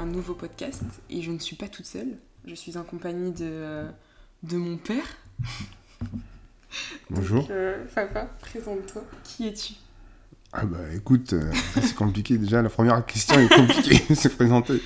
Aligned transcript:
un 0.00 0.06
nouveau 0.06 0.34
podcast 0.34 0.82
et 1.10 1.20
je 1.22 1.30
ne 1.30 1.38
suis 1.38 1.56
pas 1.56 1.68
toute 1.68 1.84
seule. 1.86 2.16
Je 2.46 2.54
suis 2.54 2.76
en 2.78 2.84
compagnie 2.84 3.32
de, 3.32 3.44
euh, 3.44 3.90
de 4.42 4.56
mon 4.56 4.78
père. 4.78 5.04
Bonjour. 7.10 7.42
Donc, 7.42 7.50
euh, 7.50 7.84
papa, 7.94 8.24
présente-toi. 8.40 9.02
Qui 9.24 9.48
es-tu? 9.48 9.74
Ah 10.52 10.64
bah 10.64 10.78
écoute, 10.94 11.32
euh, 11.34 11.52
c'est 11.74 11.94
compliqué 11.94 12.36
déjà, 12.36 12.60
la 12.60 12.70
première 12.70 13.04
question 13.06 13.38
est 13.38 13.48
compliquée, 13.48 14.14
se 14.16 14.26
présenter. 14.28 14.80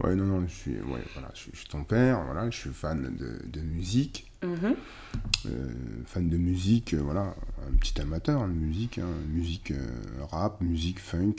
Ouais, 0.00 0.14
non, 0.14 0.24
non, 0.24 0.46
je 0.46 0.52
suis, 0.54 0.70
ouais, 0.82 1.02
voilà, 1.14 1.30
je, 1.34 1.40
suis- 1.40 1.50
je 1.52 1.58
suis 1.58 1.68
ton 1.68 1.82
père, 1.82 2.22
voilà, 2.24 2.48
je 2.50 2.56
suis 2.56 2.70
fan 2.70 3.16
de, 3.16 3.40
de 3.48 3.60
musique, 3.60 4.30
Mhm. 4.44 4.76
euh, 5.46 5.72
fan 6.06 6.28
de 6.28 6.36
musique, 6.36 6.94
voilà, 6.94 7.34
un 7.66 7.76
petit 7.76 8.00
amateur 8.00 8.42
de 8.46 8.52
musique, 8.52 8.98
hein, 8.98 9.08
musique 9.30 9.72
euh, 9.72 9.88
rap, 10.30 10.60
musique 10.60 11.00
funk, 11.00 11.34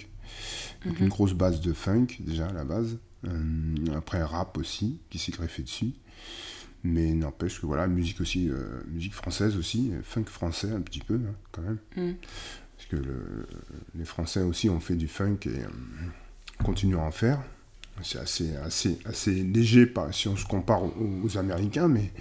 donc 0.85 0.97
Mhm. 0.99 1.03
une 1.05 1.09
grosse 1.09 1.33
base 1.33 1.61
de 1.61 1.73
funk 1.73 2.07
déjà 2.19 2.47
à 2.47 2.53
la 2.53 2.63
base, 2.65 2.97
Euh, 3.27 3.75
après 3.97 4.21
rap 4.21 4.55
aussi, 4.59 4.99
qui 5.09 5.17
s'est 5.17 5.31
greffé 5.31 5.63
dessus. 5.63 5.93
Mais 6.83 7.11
n'empêche 7.15 7.59
que 7.59 7.65
voilà, 7.65 7.87
musique 7.87 8.21
aussi, 8.21 8.49
euh, 8.51 8.83
musique 8.87 9.15
française 9.15 9.57
aussi, 9.57 9.89
euh, 9.91 10.01
funk 10.03 10.25
français 10.25 10.69
un 10.71 10.81
petit 10.81 10.99
peu 10.99 11.15
hein, 11.15 11.33
quand 11.51 11.63
même. 11.63 11.79
Mm. 11.97 12.13
Parce 12.77 12.87
que 12.89 12.95
le- 12.97 13.47
les 13.95 14.05
Français 14.05 14.41
aussi 14.41 14.69
ont 14.69 14.79
fait 14.79 14.95
du 14.95 15.07
funk 15.07 15.37
et 15.45 15.49
euh, 15.63 15.67
continuent 16.63 16.97
à 16.97 17.01
en 17.03 17.09
faire. 17.11 17.41
C'est 18.03 18.19
assez, 18.19 18.55
assez, 18.57 18.99
assez 19.05 19.33
léger 19.33 19.91
si 20.11 20.27
on 20.27 20.35
se 20.35 20.45
compare 20.45 20.83
aux, 20.83 20.93
aux 21.23 21.37
Américains, 21.39 21.87
mais 21.87 22.11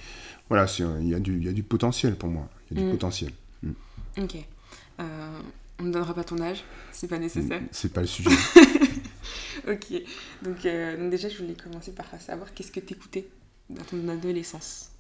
voilà, 0.49 0.65
il 0.79 1.09
y, 1.09 1.15
a 1.15 1.21
du- 1.21 1.37
il 1.37 1.45
y 1.45 1.49
a 1.51 1.53
du 1.53 1.65
potentiel 1.65 2.17
pour 2.17 2.31
moi. 2.31 2.49
Il 2.71 2.79
y 2.79 2.81
a 2.81 2.83
du 2.85 2.89
Mm. 2.89 2.93
potentiel. 2.93 3.33
Ok. 4.17 4.37
Euh, 5.01 5.41
on 5.81 5.85
ne 5.85 5.93
donnera 5.93 6.15
pas 6.15 6.25
ton 6.25 6.41
âge, 6.41 6.65
c'est 6.93 7.09
pas 7.09 7.19
nécessaire. 7.19 7.61
Mm, 7.61 7.69
c'est 7.73 7.93
pas 7.93 8.01
le 8.03 8.07
sujet. 8.07 8.31
ok, 9.69 9.87
euh, 9.93 10.97
donc, 10.97 11.11
déjà 11.11 11.29
je 11.29 11.39
voulais 11.39 11.55
commencer 11.55 11.93
par 11.93 12.07
savoir 12.21 12.53
qu'est-ce 12.55 12.71
que 12.71 12.81
t'écoutais 12.81 13.29
dans 13.71 13.83
ton 13.83 14.09
adolescence 14.09 14.91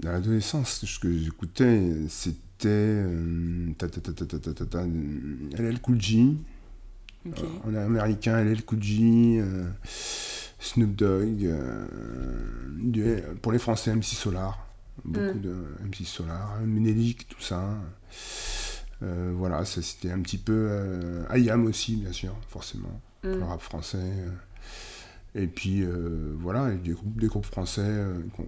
Dans 0.00 0.12
l'adolescence, 0.12 0.84
ce 0.84 0.98
que 0.98 1.16
j'écoutais, 1.16 1.92
c'était 2.08 2.68
euh, 2.68 3.72
LL 5.52 5.60
euh, 5.60 5.76
Cool 5.80 6.00
J, 6.00 6.36
on 7.64 7.74
est 7.74 7.78
américain, 7.78 8.42
LL 8.42 8.64
Cool 8.64 8.82
J, 8.82 9.40
Snoop 10.58 10.96
Dogg, 10.96 11.48
pour 13.40 13.52
les 13.52 13.58
Français 13.58 13.94
MC 13.94 14.04
Solar, 14.04 14.66
beaucoup 15.04 15.38
mm. 15.38 15.40
de 15.40 15.54
MC 15.84 16.04
Solar, 16.06 16.60
Ménélique, 16.62 17.28
tout 17.28 17.40
ça. 17.40 17.78
Euh, 19.04 19.32
voilà, 19.36 19.64
ça, 19.64 19.82
c'était 19.82 20.10
un 20.10 20.20
petit 20.20 20.38
peu. 20.38 20.66
Euh, 20.70 21.24
IAM 21.36 21.66
aussi, 21.66 21.96
bien 21.96 22.12
sûr, 22.12 22.34
forcément. 22.48 23.00
Mm. 23.22 23.28
le 23.28 23.44
rap 23.44 23.60
français. 23.60 23.98
euh, 24.00 24.30
Et 25.42 25.46
puis 25.46 25.84
voilà, 26.38 26.72
et 26.72 26.76
des 26.76 26.92
groupes, 26.92 27.18
des 27.18 27.26
groupes 27.26 27.46
français 27.46 27.90
qu'on 28.36 28.46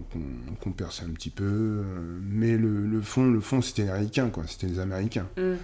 qu'on 0.61 0.71
perçait 0.71 1.03
un 1.03 1.09
petit 1.09 1.29
peu. 1.29 1.83
mais 2.21 2.57
le, 2.57 2.87
le 2.87 3.01
fond, 3.01 3.29
le 3.29 3.41
fond 3.41 3.61
c'était 3.61 3.83
les 3.83 3.89
Américains, 3.89 4.29
quoi. 4.29 4.43
C'était 4.47 4.67
les 4.67 4.79
Américains. 4.79 5.27
Mm. 5.37 5.55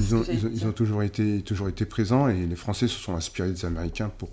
Ils 0.00 0.14
ont, 0.14 0.24
ils 0.28 0.62
ils 0.62 0.72
toujours, 0.74 1.02
été, 1.02 1.42
toujours 1.42 1.68
été 1.68 1.86
présents 1.86 2.28
et 2.28 2.46
les 2.46 2.56
Français 2.56 2.86
se 2.86 2.98
sont 2.98 3.14
inspirés 3.16 3.50
des 3.50 3.64
Américains 3.64 4.10
pour, 4.18 4.30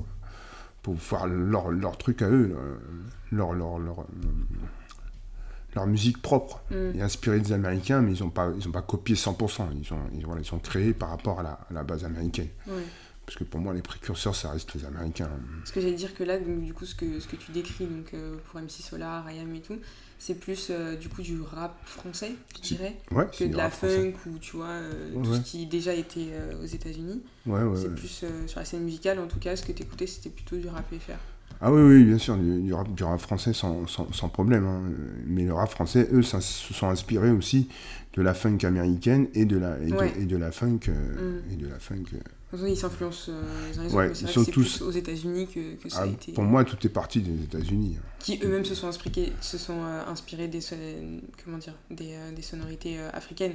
pour 0.81 0.99
faire 0.99 1.25
leur, 1.27 1.71
leur 1.71 1.97
truc 1.97 2.21
à 2.21 2.29
eux, 2.29 2.53
leur, 3.31 3.53
leur, 3.53 3.79
leur, 3.79 3.79
leur, 3.79 4.05
leur 5.75 5.85
musique 5.87 6.21
propre. 6.21 6.63
Mm. 6.71 6.97
Et 6.97 7.01
inspirés 7.01 7.39
des 7.39 7.51
Américains, 7.53 8.01
mais 8.01 8.13
ils 8.13 8.23
n'ont 8.23 8.29
pas, 8.29 8.51
ils 8.57 8.67
ont 8.67 8.71
pas 8.71 8.81
copié 8.81 9.15
100%. 9.15 9.67
Ils 9.81 9.93
ont, 9.93 9.97
ils, 10.13 10.25
voilà, 10.25 10.41
ils 10.41 10.45
sont 10.45 10.59
créés 10.59 10.93
par 10.93 11.09
rapport 11.09 11.39
à 11.39 11.43
la, 11.43 11.51
à 11.69 11.73
la 11.73 11.83
base 11.83 12.03
américaine. 12.05 12.49
Ouais. 12.67 12.83
Parce 13.25 13.39
que 13.39 13.43
pour 13.43 13.59
moi, 13.59 13.73
les 13.73 13.81
précurseurs, 13.81 14.35
ça 14.35 14.51
reste 14.51 14.75
les 14.75 14.85
Américains. 14.85 15.29
Parce 15.59 15.71
que 15.71 15.81
j'allais 15.81 15.95
dire 15.95 16.13
que 16.13 16.23
là, 16.23 16.37
donc, 16.37 16.61
du 16.61 16.73
coup, 16.75 16.85
ce 16.85 16.93
que, 16.93 17.19
ce 17.19 17.27
que 17.27 17.35
tu 17.35 17.51
décris 17.51 17.85
donc, 17.85 18.13
euh, 18.13 18.35
pour 18.51 18.59
MC 18.61 18.69
Solar, 18.69 19.29
IAM 19.31 19.53
et 19.55 19.61
tout, 19.61 19.79
c'est 20.19 20.35
plus 20.35 20.67
euh, 20.69 20.95
du 20.95 21.09
coup 21.09 21.23
du 21.23 21.41
rap 21.41 21.75
français, 21.85 22.31
je 22.55 22.61
dirais, 22.75 22.95
Ouais, 23.11 23.27
que 23.35 23.43
de 23.45 23.57
la 23.57 23.71
français. 23.71 24.11
funk 24.13 24.29
ou 24.29 24.37
tu 24.37 24.55
vois, 24.57 24.67
euh, 24.67 25.11
Ouais, 25.15 25.23
tout 25.23 25.33
ce 25.33 25.39
qui 25.41 25.65
déjà 25.65 25.93
était 25.95 26.29
euh, 26.33 26.61
aux 26.63 26.67
États-Unis. 26.67 27.23
Ouais, 27.47 27.61
c'est 27.75 27.95
plus 27.95 28.23
sur 28.47 28.59
la 28.59 28.63
scène 28.65 28.83
musicale, 28.83 29.17
en 29.19 29.27
tout 29.27 29.39
cas, 29.39 29.55
ce 29.55 29.63
que 29.63 29.71
t'écoutais, 29.71 30.05
c'était 30.07 30.29
plutôt 30.29 30.57
du 30.57 30.67
rap 30.67 30.85
FR. 30.93 31.13
Ah 31.61 31.71
oui, 31.71 31.81
oui, 31.81 32.03
bien 32.03 32.17
sûr, 32.17 32.35
du, 32.37 32.61
du 32.61 32.73
rap, 32.73 32.93
du 32.93 33.03
rap 33.03 33.19
français 33.19 33.53
sans, 33.53 33.87
sans, 33.87 34.11
sans 34.11 34.29
problème. 34.29 34.65
hein. 34.65 34.81
Mais 35.25 35.45
le 35.45 35.53
rap 35.53 35.69
français, 35.69 36.07
eux, 36.11 36.21
ça, 36.21 36.41
se 36.41 36.73
sont 36.73 36.87
inspirés 36.89 37.31
aussi 37.31 37.69
de 38.13 38.21
la 38.21 38.33
funk 38.33 38.59
américaine 38.63 39.27
et 39.33 39.45
de 39.45 39.57
la, 39.57 39.79
et 39.79 39.87
de, 39.89 39.95
Ouais. 39.95 40.13
et 40.19 40.25
de 40.25 40.37
la 40.37 40.51
funk. 40.51 40.79
euh, 40.89 41.39
Mm. 41.47 41.53
et 41.53 41.55
de 41.55 41.67
la 41.67 41.79
funk 41.79 42.03
euh. 42.13 42.17
Toute 42.51 42.59
façon, 42.59 42.65
ils 42.71 42.77
s'influencent 42.77 43.31
euh, 43.31 43.41
les 43.71 43.79
uns 43.79 43.81
les 43.83 43.87
autres, 43.87 43.95
Ouais, 43.97 44.11
ils 44.11 44.27
sont 44.27 44.45
tous- 44.45 44.81
aux 44.81 44.91
États-Unis 44.91 45.47
que, 45.47 45.75
que 45.81 45.89
ça 45.89 45.99
Ah, 46.01 46.03
a 46.03 46.07
été. 46.07 46.31
pour 46.33 46.43
moi, 46.43 46.63
tout 46.63 46.77
est 46.85 46.89
parti 46.89 47.21
des 47.21 47.43
États-Unis. 47.43 47.97
hein. 47.99 48.03
qui 48.19 48.39
eux-mêmes 48.43 48.65
se 48.65 48.75
sont 48.75 48.87
inspirés, 48.87 49.31
se 49.41 49.57
sont 49.57 49.83
euh, 49.83 50.03
inspirés 50.07 50.47
des, 50.47 50.59
comment 51.43 51.57
dire, 51.57 51.75
des, 51.91 52.13
euh, 52.15 52.31
des 52.35 52.41
sonorités 52.41 52.97
euh, 52.99 53.09
africaines. 53.13 53.53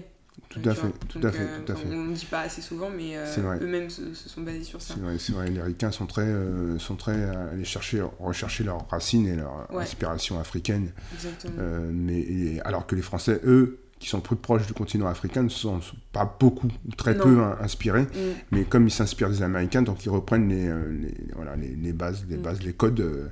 Tout 0.48 0.60
Euh, 0.66 0.70
à 0.70 0.74
fait, 0.74 0.80
vois. 0.80 0.90
tout 1.08 1.18
Donc, 1.20 1.28
à 1.28 1.32
fait, 1.36 1.42
euh, 1.42 1.58
tout 1.64 1.72
à 1.72 1.76
fait. 1.76 1.88
On 1.92 2.04
ne 2.04 2.14
dit 2.14 2.24
pas 2.26 2.40
assez 2.40 2.60
souvent, 2.60 2.88
mais 2.90 3.16
euh, 3.16 3.58
eux-mêmes 3.60 3.88
se, 3.90 4.14
se 4.14 4.28
sont 4.28 4.40
basés 4.42 4.64
sur 4.64 4.80
ça. 4.82 4.94
C'est 4.94 5.00
vrai, 5.00 5.16
c'est 5.18 5.32
vrai, 5.32 5.48
les 5.50 5.62
Ricains 5.62 5.92
sont 5.92 6.06
très, 6.06 6.22
euh, 6.22 6.78
sont 6.78 6.96
très 6.96 7.22
à 7.24 7.50
aller 7.52 7.64
chercher, 7.64 8.02
rechercher 8.18 8.64
leurs 8.64 8.88
racines 8.88 9.26
et 9.28 9.36
leur 9.36 9.68
Ouais. 9.72 9.82
inspiration 9.82 10.40
africaine. 10.40 10.90
Exactement. 11.14 11.54
Euh, 11.58 11.90
mais, 11.92 12.18
et- 12.18 12.60
alors 12.62 12.86
que 12.86 12.94
les 12.96 13.02
Français, 13.02 13.40
eux, 13.44 13.78
qui 14.00 14.08
sont 14.08 14.20
plus 14.20 14.34
proches 14.36 14.66
du 14.66 14.72
continent 14.72 15.06
africain, 15.08 15.42
ne 15.42 15.50
sont 15.50 15.80
sont 15.82 15.96
pas 16.10 16.24
beaucoup, 16.40 16.68
ou 16.88 16.94
très 16.96 17.14
Non. 17.14 17.24
peu 17.24 17.40
hein, 17.42 17.58
inspirés. 17.60 18.04
Mm. 18.04 18.08
Mais 18.50 18.64
comme 18.64 18.86
ils 18.88 18.90
s'inspirent 18.90 19.28
des 19.28 19.42
Américains, 19.42 19.82
donc 19.82 20.04
ils 20.06 20.10
reprennent 20.10 20.48
les, 20.48 20.66
euh, 20.68 20.90
les, 20.90 21.14
voilà, 21.36 21.54
les, 21.54 21.76
les 21.76 21.92
bases, 21.92 22.24
les 22.28 22.38
Mm. 22.38 22.42
bases, 22.42 22.62
les 22.62 22.72
codes 22.72 23.00
euh, 23.00 23.28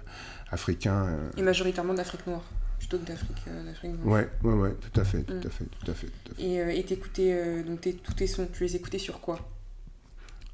africains. 0.50 1.06
euh. 1.06 1.30
Et 1.38 1.42
majoritairement 1.42 1.94
d'Afrique 1.94 2.26
noire, 2.26 2.44
plutôt 2.78 2.98
que 2.98 3.06
d'Afrique 3.06 3.36
euh, 3.48 3.64
d'Afrique 3.64 3.92
blanche. 3.96 4.12
Ouais, 4.14 4.28
ouais, 4.50 4.54
ouais, 4.54 4.74
tout 4.74 5.00
à 5.00 5.04
fait, 5.04 5.22
tout 5.22 5.34
Mm. 5.34 5.46
à 5.46 5.50
fait, 5.50 5.64
tout 5.64 5.90
à 5.90 5.94
fait, 5.94 6.06
tout 6.24 6.32
à 6.32 6.34
fait. 6.36 6.42
Et 6.42 6.60
euh, 6.60 6.70
et 6.70 6.82
t'écoutais, 6.84 7.32
euh, 7.32 7.62
donc 7.62 7.80
tes- 7.80 7.94
tous 7.94 8.14
tes 8.14 8.26
sons, 8.26 8.48
tu 8.52 8.64
les 8.64 8.76
écoutais 8.76 8.98
sur 8.98 9.20
quoi? 9.20 9.48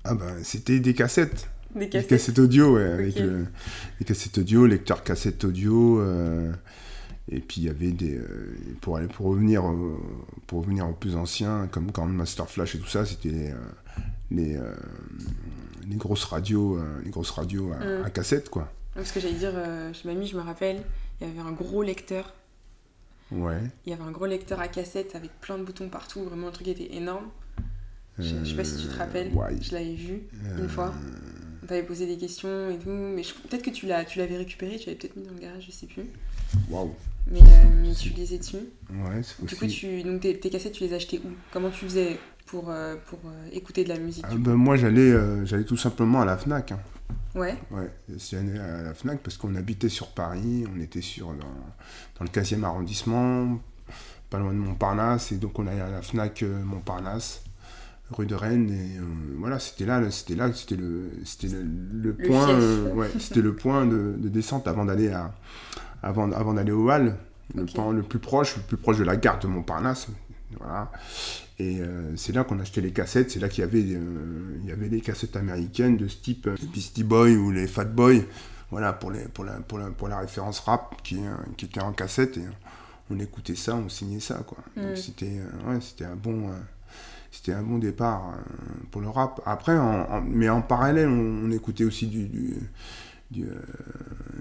Ah 0.04 0.14
ben, 0.14 0.42
c'était 0.42 0.80
des 0.80 0.94
cassettes, 0.94 1.48
Des 1.74 1.80
des 1.80 1.88
cassettes 1.90 2.08
cassettes 2.08 2.38
audio, 2.38 2.74
ouais, 2.76 2.84
avec 2.84 3.16
Ok. 3.16 3.22
le, 3.22 3.46
les 4.00 4.06
cassettes 4.06 4.38
audio, 4.38 4.66
lecteur 4.66 5.02
cassette 5.02 5.44
audio. 5.44 6.00
euh, 6.00 6.52
et 7.30 7.40
puis 7.40 7.62
il 7.62 7.64
y 7.64 7.68
avait 7.70 7.90
des, 7.92 8.16
euh, 8.18 8.54
pour 8.82 8.98
aller 8.98 9.08
pour 9.08 9.26
revenir, 9.26 9.64
au- 9.64 9.98
pour 10.46 10.60
revenir 10.60 10.86
aux 10.86 10.92
plus 10.92 11.16
anciens, 11.16 11.68
comme 11.72 11.90
quand 11.90 12.04
Master 12.04 12.50
Flash 12.50 12.74
et 12.74 12.78
tout 12.78 12.86
ça, 12.88 13.06
c'était 13.06 13.30
les, 13.30 13.50
euh, 13.50 13.54
les, 14.30 14.56
euh, 14.56 14.74
grosses 15.96 16.24
radios, 16.24 16.76
euh, 16.78 17.00
les 17.02 17.10
grosses 17.10 17.30
radios 17.30 17.72
à, 17.72 17.76
Mm. 17.76 18.04
à 18.04 18.10
cassette, 18.10 18.50
quoi. 18.50 18.70
Parce 18.94 19.10
que 19.10 19.20
j'allais 19.20 19.34
dire, 19.34 19.52
euh, 19.54 19.90
chez 19.94 20.06
mamie, 20.06 20.26
je 20.26 20.36
me 20.36 20.42
rappelle, 20.42 20.82
il 21.20 21.26
y 21.26 21.30
avait 21.30 21.40
un 21.40 21.52
gros 21.52 21.82
lecteur. 21.82 22.34
Ouais. 23.32 23.58
Il 23.86 23.90
y 23.90 23.92
avait 23.92 24.02
un 24.04 24.10
gros 24.10 24.26
lecteur 24.26 24.60
à 24.60 24.68
cassette 24.68 25.14
avec 25.16 25.30
plein 25.40 25.58
de 25.58 25.64
boutons 25.64 25.88
partout, 25.88 26.22
vraiment 26.24 26.48
un 26.48 26.52
truc 26.52 26.68
était 26.68 26.94
énorme. 26.94 27.26
Je, 28.18 28.34
je 28.44 28.50
sais 28.50 28.54
pas 28.56 28.64
si 28.64 28.76
tu 28.76 28.86
te 28.88 28.94
Euh, 28.94 28.98
rappelles, 28.98 29.32
ouais. 29.34 29.56
je 29.60 29.72
l'avais 29.72 29.94
vu 29.94 30.22
Euh, 30.44 30.58
une 30.62 30.68
fois. 30.68 30.92
On 31.62 31.66
t'avait 31.66 31.82
posé 31.82 32.06
des 32.06 32.16
questions 32.18 32.70
et 32.70 32.78
tout, 32.78 32.90
mais 32.90 33.22
peut-être 33.48 33.62
que 33.62 33.70
tu 33.70 33.86
l'as, 33.86 34.04
tu 34.04 34.18
l'avais 34.18 34.36
récupéré, 34.36 34.76
tu 34.78 34.86
l'avais 34.86 34.98
peut-être 34.98 35.16
mis 35.16 35.24
dans 35.24 35.32
le 35.32 35.40
garage, 35.40 35.64
je 35.66 35.72
sais 35.72 35.86
plus. 35.86 36.04
Waouh. 36.68 36.94
Mais, 37.30 37.40
euh, 37.40 37.44
mais 37.80 37.94
tu 37.94 38.10
lisais 38.10 38.36
dessus. 38.38 38.56
Ouais, 38.90 39.22
c'est 39.22 39.40
Du 39.44 39.54
coup, 39.54 39.64
possible. 39.64 39.70
tu, 39.72 40.02
donc 40.02 40.20
tes, 40.20 40.38
tes 40.38 40.50
cassettes, 40.50 40.72
tu 40.74 40.84
les 40.84 40.92
achetais 40.92 41.18
où? 41.24 41.30
Comment 41.52 41.70
tu 41.70 41.86
faisais 41.86 42.18
pour, 42.46 42.68
euh, 42.68 42.96
pour 43.06 43.18
euh, 43.24 43.48
écouter 43.50 43.82
de 43.82 43.88
la 43.88 43.98
musique? 43.98 44.26
Ah 44.28 44.34
ben, 44.36 44.54
moi, 44.54 44.76
j'allais, 44.76 45.12
j'allais 45.46 45.64
tout 45.64 45.78
simplement 45.78 46.20
à 46.20 46.26
la 46.26 46.36
Fnac. 46.36 46.72
hein. 46.72 46.80
Ouais, 47.34 47.58
Ouais, 47.70 47.90
j'allais 48.30 48.58
à 48.58 48.82
la 48.82 48.94
Fnac 48.94 49.20
parce 49.22 49.36
qu'on 49.36 49.54
habitait 49.56 49.88
sur 49.88 50.08
Paris, 50.08 50.64
on 50.74 50.80
était 50.80 51.00
sur 51.00 51.28
dans, 51.28 51.36
dans 52.18 52.24
le 52.24 52.28
15e 52.28 52.62
arrondissement, 52.64 53.58
pas 54.30 54.38
loin 54.38 54.52
de 54.52 54.58
Montparnasse, 54.58 55.32
et 55.32 55.36
donc 55.36 55.58
on 55.58 55.66
allait 55.66 55.80
à 55.80 55.90
la 55.90 56.02
Fnac 56.02 56.42
euh, 56.42 56.62
Montparnasse, 56.64 57.44
rue 58.12 58.26
de 58.26 58.34
Rennes, 58.34 58.70
et 58.70 58.98
euh, 58.98 59.04
voilà, 59.38 59.58
c'était 59.60 59.86
là, 59.86 60.00
le- 60.00 60.10
c'était 60.10 60.36
là, 60.36 60.52
c'était 60.54 60.76
le, 60.76 61.10
c'était 61.24 61.48
le, 61.48 61.62
le 61.62 62.12
Le 62.16 62.26
point, 62.26 62.48
euh, 62.60 62.92
ouais, 62.94 63.10
c'était 63.18 63.42
le 63.42 63.56
point 63.56 63.86
de, 63.86 64.16
de 64.18 64.28
descente 64.28 64.68
avant 64.68 64.84
d'aller 64.86 65.10
à, 65.12 65.34
avant, 66.02 66.32
avant 66.32 66.54
d'aller 66.54 66.72
au 66.72 66.90
Hall, 66.90 67.16
le 67.54 67.64
Ok. 67.64 67.70
point 67.74 67.92
le 67.92 68.02
plus 68.02 68.20
proche, 68.20 68.56
le 68.56 68.62
plus 68.62 68.76
proche 68.78 68.98
de 68.98 69.04
la 69.04 69.16
gare 69.16 69.38
de 69.40 69.48
Montparnasse, 69.48 70.08
voilà. 70.58 70.90
Et 71.58 71.80
euh, 71.80 72.16
c'est 72.16 72.32
là 72.34 72.42
qu'on 72.44 72.58
achetait 72.58 72.80
les 72.80 72.92
cassettes, 72.92 73.30
c'est 73.30 73.38
là 73.40 73.48
qu'il 73.48 73.62
y 73.62 73.66
avait, 73.66 73.84
euh, 73.84 74.58
il 74.62 74.68
y 74.68 74.72
avait 74.72 74.88
les 74.88 75.00
cassettes 75.00 75.36
américaines 75.36 75.96
de 75.96 76.08
ce 76.08 76.16
type, 76.16 76.46
euh, 76.48 76.56
les 76.60 76.66
Beastie 76.66 77.04
Boys 77.04 77.30
ou 77.30 77.52
les 77.52 77.66
Fat 77.68 77.84
Boys, 77.84 78.22
voilà, 78.70 78.92
pour, 78.92 79.12
les, 79.12 79.20
pour, 79.28 79.44
la, 79.44 79.54
pour, 79.60 79.78
la, 79.78 79.90
pour 79.90 80.08
la 80.08 80.18
référence 80.18 80.58
rap 80.60 81.00
qui, 81.04 81.18
euh, 81.18 81.30
qui 81.56 81.66
était 81.66 81.80
en 81.80 81.92
cassette, 81.92 82.38
et 82.38 82.44
on 83.10 83.18
écoutait 83.20 83.54
ça, 83.54 83.76
on 83.76 83.88
signait 83.88 84.18
ça, 84.20 84.42
quoi. 84.46 84.58
Donc 84.76 84.96
c'était 84.96 85.38
euh, 85.38 85.70
ouais, 85.72 85.80
c'était 85.80 86.06
un 86.06 86.16
bon... 86.16 86.48
euh, 86.48 86.52
c'était 87.30 87.52
un 87.52 87.62
bon 87.64 87.78
départ 87.78 88.32
euh, 88.32 88.42
pour 88.92 89.00
le 89.00 89.08
rap. 89.08 89.40
Après, 89.44 89.76
en- 89.76 90.08
en- 90.08 90.20
mais 90.22 90.48
en 90.48 90.62
parallèle, 90.62 91.08
on, 91.08 91.46
on 91.46 91.50
écoutait 91.50 91.82
aussi 91.84 92.06
du, 92.06 92.26
du, 92.28 92.54
du, 93.30 93.44
euh, 93.44 93.60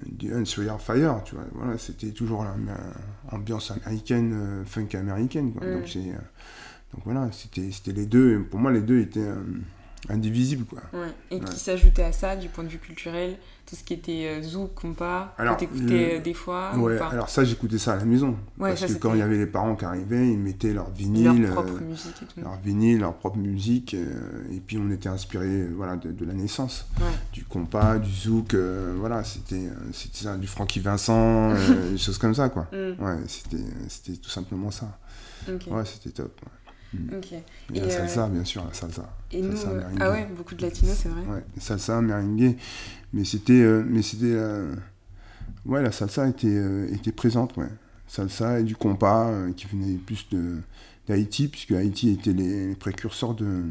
du 0.06 0.32
Fire, 0.78 1.20
tu 1.24 1.34
vois. 1.34 1.44
Voilà, 1.54 1.76
c'était 1.76 2.10
toujours 2.10 2.46
l'ambiance 3.32 3.72
américaine, 3.72 4.32
euh, 4.34 4.64
funk 4.64 4.88
américaine, 4.94 5.52
quoi. 5.52 5.66
Mm. 5.66 5.72
Donc, 5.72 5.88
c'est, 5.88 5.98
euh, 5.98 6.18
donc 6.94 7.02
voilà, 7.04 7.28
c'était 7.32 7.92
les 7.92 8.06
deux. 8.06 8.44
Pour 8.50 8.60
moi, 8.60 8.70
les 8.72 8.80
deux 8.82 9.00
étaient, 9.00 9.20
euh, 9.20 9.34
indivisible, 10.10 10.64
quoi. 10.66 10.80
Ouais. 10.92 11.06
Et 11.30 11.36
Ouais. 11.36 11.44
qui 11.44 11.58
s'ajoutait 11.58 12.02
à 12.02 12.12
ça, 12.12 12.36
du 12.36 12.48
point 12.48 12.62
de 12.62 12.68
vue 12.68 12.78
culturel, 12.78 13.36
tout 13.64 13.74
ce 13.74 13.82
qui 13.82 13.94
était 13.94 14.26
euh, 14.38 14.42
zouk, 14.42 14.74
compas, 14.74 15.34
Alors, 15.38 15.54
que 15.56 15.60
t'écoutais 15.60 15.82
le- 16.10 16.18
euh, 16.18 16.20
des 16.20 16.34
fois 16.34 16.76
ouais, 16.76 16.96
ou 16.96 16.98
pas 16.98 17.08
alors 17.08 17.30
ça, 17.30 17.42
j'écoutais 17.42 17.78
ça 17.78 17.94
à 17.94 17.96
la 17.96 18.04
maison. 18.04 18.36
Ouais, 18.58 18.68
parce 18.68 18.80
ça, 18.82 18.86
que 18.88 18.92
quand 18.98 19.14
il 19.14 19.20
y 19.20 19.22
avait 19.22 19.38
les 19.38 19.46
parents 19.46 19.74
qui 19.76 19.86
arrivaient, 19.86 20.28
ils 20.30 20.38
mettaient 20.38 20.74
leur 20.74 20.90
vinyle, 20.90 21.40
Leur 21.44 21.52
propre 21.54 21.78
euh, 21.80 21.86
musique 21.86 22.22
et 22.22 22.26
tout. 22.26 22.40
leur 22.42 22.58
vinyle, 22.60 22.98
leur 23.00 23.14
propre 23.14 23.38
musique, 23.38 23.94
euh, 23.94 24.44
et 24.52 24.60
puis 24.60 24.76
on 24.76 24.90
était 24.90 25.08
inspiré 25.08 25.64
voilà, 25.68 25.96
de, 25.96 26.12
de 26.12 26.24
la 26.26 26.34
naissance. 26.34 26.86
Du 27.32 27.44
compas, 27.44 27.96
du 27.98 28.10
zouk, 28.12 28.52
euh, 28.52 28.94
voilà, 28.98 29.24
c'était 29.24 29.70
ça, 30.12 30.36
du 30.36 30.46
Francky 30.46 30.80
Vincent, 30.80 31.54
des 31.90 31.96
choses 31.96 32.18
comme 32.18 32.34
ça, 32.34 32.50
quoi. 32.50 32.68
Mm, 32.72 33.02
Ouais, 33.02 33.16
c'était 33.26 34.12
tout 34.22 34.28
simplement 34.28 34.70
ça. 34.70 34.98
Ouais, 35.48 35.84
c'était 35.86 36.10
top. 36.10 36.38
Ok. 37.16 37.32
Et, 37.32 37.42
Et, 37.74 37.80
la 37.80 37.86
euh, 37.86 37.90
salsa, 37.90 38.28
bien 38.28 38.44
sûr, 38.44 38.64
la 38.64 38.72
salsa. 38.74 39.16
Et 39.32 39.40
nous, 39.42 39.56
Salsa, 39.56 39.70
euh, 39.70 39.82
ah 40.00 40.10
ouais, 40.10 40.28
beaucoup 40.36 40.54
de 40.54 40.62
latinos, 40.62 40.96
c'est 41.02 41.08
vrai. 41.08 41.22
Ouais, 41.26 41.44
salsa, 41.58 42.00
merengue. 42.00 42.56
Mais 43.12 43.24
c'était. 43.24 43.52
euh, 43.62 43.84
mais 43.86 44.02
c'était. 44.02 44.26
euh, 44.26 44.74
ouais, 45.66 45.82
la 45.82 45.92
salsa 45.92 46.28
était, 46.28 46.46
euh, 46.48 46.92
était 46.92 47.12
présente, 47.12 47.56
ouais. 47.56 47.68
Salsa 48.06 48.60
et 48.60 48.64
du 48.64 48.76
compas 48.76 49.28
euh, 49.30 49.52
qui 49.52 49.66
venait 49.66 49.94
plus 49.96 50.28
de 50.30 50.58
d'Haïti, 51.08 51.48
puisque 51.48 51.72
Haïti 51.72 52.10
était 52.10 52.32
les, 52.32 52.68
les 52.68 52.74
précurseurs 52.76 53.34
de. 53.34 53.62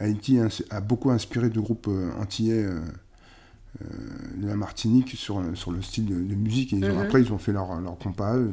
Haïti 0.00 0.38
a 0.70 0.80
beaucoup 0.80 1.10
inspiré 1.10 1.48
de 1.50 1.60
groupes 1.60 1.86
euh, 1.88 2.10
antillais 2.20 2.64
euh, 2.64 2.80
euh, 3.82 3.86
de 4.36 4.46
la 4.46 4.56
Martinique 4.56 5.10
sur, 5.10 5.40
sur 5.54 5.70
le 5.72 5.82
style 5.82 6.06
de, 6.06 6.14
de 6.14 6.34
musique. 6.34 6.72
Et 6.72 6.76
ils 6.76 6.90
ont- 6.90 6.94
Mhm. 6.96 7.02
après, 7.02 7.22
ils 7.22 7.32
ont 7.32 7.38
fait 7.38 7.52
leur, 7.52 7.80
leur 7.80 7.96
compas 7.98 8.32
à 8.32 8.36
eux. 8.36 8.52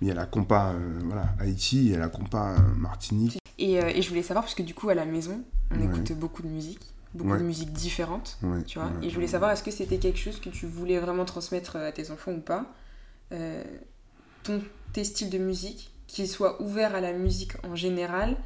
Mais 0.00 0.06
il 0.06 0.08
y 0.08 0.12
a 0.12 0.14
la 0.14 0.26
compas 0.26 0.72
euh, 0.72 0.98
voilà, 1.04 1.34
Haïti 1.38 1.92
et 1.92 1.96
la 1.96 2.08
compas 2.08 2.54
euh, 2.54 2.58
Martinique. 2.76 3.38
Et, 3.58 3.78
euh, 3.82 3.88
et 3.88 4.00
je 4.02 4.08
voulais 4.08 4.22
savoir, 4.22 4.44
parce 4.44 4.54
que 4.54 4.62
du 4.62 4.74
coup, 4.74 4.88
à 4.88 4.94
la 4.94 5.04
maison, 5.04 5.42
on 5.70 5.78
Ouais. 5.78 5.84
écoute 5.84 6.12
beaucoup 6.12 6.42
de 6.42 6.48
musique, 6.48 6.80
beaucoup 7.14 7.32
Ouais. 7.32 7.38
de 7.38 7.44
musique 7.44 7.72
différente, 7.72 8.38
Ouais, 8.42 8.62
tu 8.64 8.78
vois. 8.78 8.90
et 9.02 9.10
je 9.10 9.14
voulais 9.14 9.26
savoir, 9.26 9.50
est-ce 9.50 9.62
que 9.62 9.70
c'était 9.70 9.98
quelque 9.98 10.18
chose 10.18 10.40
que 10.40 10.48
tu 10.48 10.66
voulais 10.66 10.98
vraiment 10.98 11.24
transmettre 11.26 11.76
à 11.76 11.92
tes 11.92 12.10
enfants 12.10 12.32
ou 12.32 12.40
pas 12.40 12.72
Euh, 13.32 13.62
ton, 14.42 14.60
Tes 14.92 15.04
styles 15.04 15.30
de 15.30 15.38
musique, 15.38 15.92
qu'ils 16.08 16.26
soient 16.26 16.60
ouverts 16.60 16.96
à 16.96 17.00
la 17.00 17.12
musique 17.12 17.52
en 17.64 17.76
général 17.76 18.36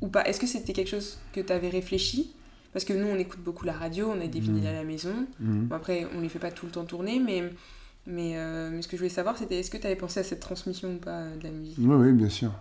ou 0.00 0.08
pas? 0.08 0.24
Est-ce 0.24 0.40
que 0.40 0.46
c'était 0.46 0.72
quelque 0.72 0.88
chose 0.88 1.18
que 1.34 1.40
tu 1.42 1.52
avais 1.52 1.68
réfléchi? 1.68 2.34
Parce 2.72 2.86
que 2.86 2.94
nous, 2.94 3.06
on 3.06 3.16
écoute 3.18 3.40
beaucoup 3.40 3.66
la 3.66 3.74
radio, 3.74 4.10
on 4.16 4.18
a 4.22 4.26
des 4.26 4.40
vinyles 4.40 4.62
Mhm. 4.62 4.66
à 4.68 4.72
la 4.72 4.84
maison. 4.84 5.26
Bon, 5.40 5.74
après, 5.76 6.06
on 6.16 6.20
les 6.20 6.30
fait 6.30 6.38
pas 6.38 6.50
tout 6.52 6.64
le 6.64 6.72
temps 6.72 6.84
tourner, 6.86 7.18
mais, 7.20 7.50
mais, 8.06 8.32
euh, 8.36 8.70
mais 8.72 8.82
ce 8.82 8.88
que 8.88 8.96
je 8.96 9.02
voulais 9.02 9.08
savoir, 9.10 9.36
c'était 9.36 9.60
est-ce 9.60 9.70
que 9.70 9.76
tu 9.76 9.86
avais 9.86 9.96
pensé 9.96 10.20
à 10.20 10.24
cette 10.24 10.40
transmission 10.40 10.94
ou 10.94 10.98
pas 10.98 11.20
euh, 11.20 11.36
de 11.36 11.44
la 11.44 11.50
musique 11.50 11.76
Oui, 11.78 11.94
oui, 11.96 12.12
bien 12.12 12.28
sûr. 12.28 12.52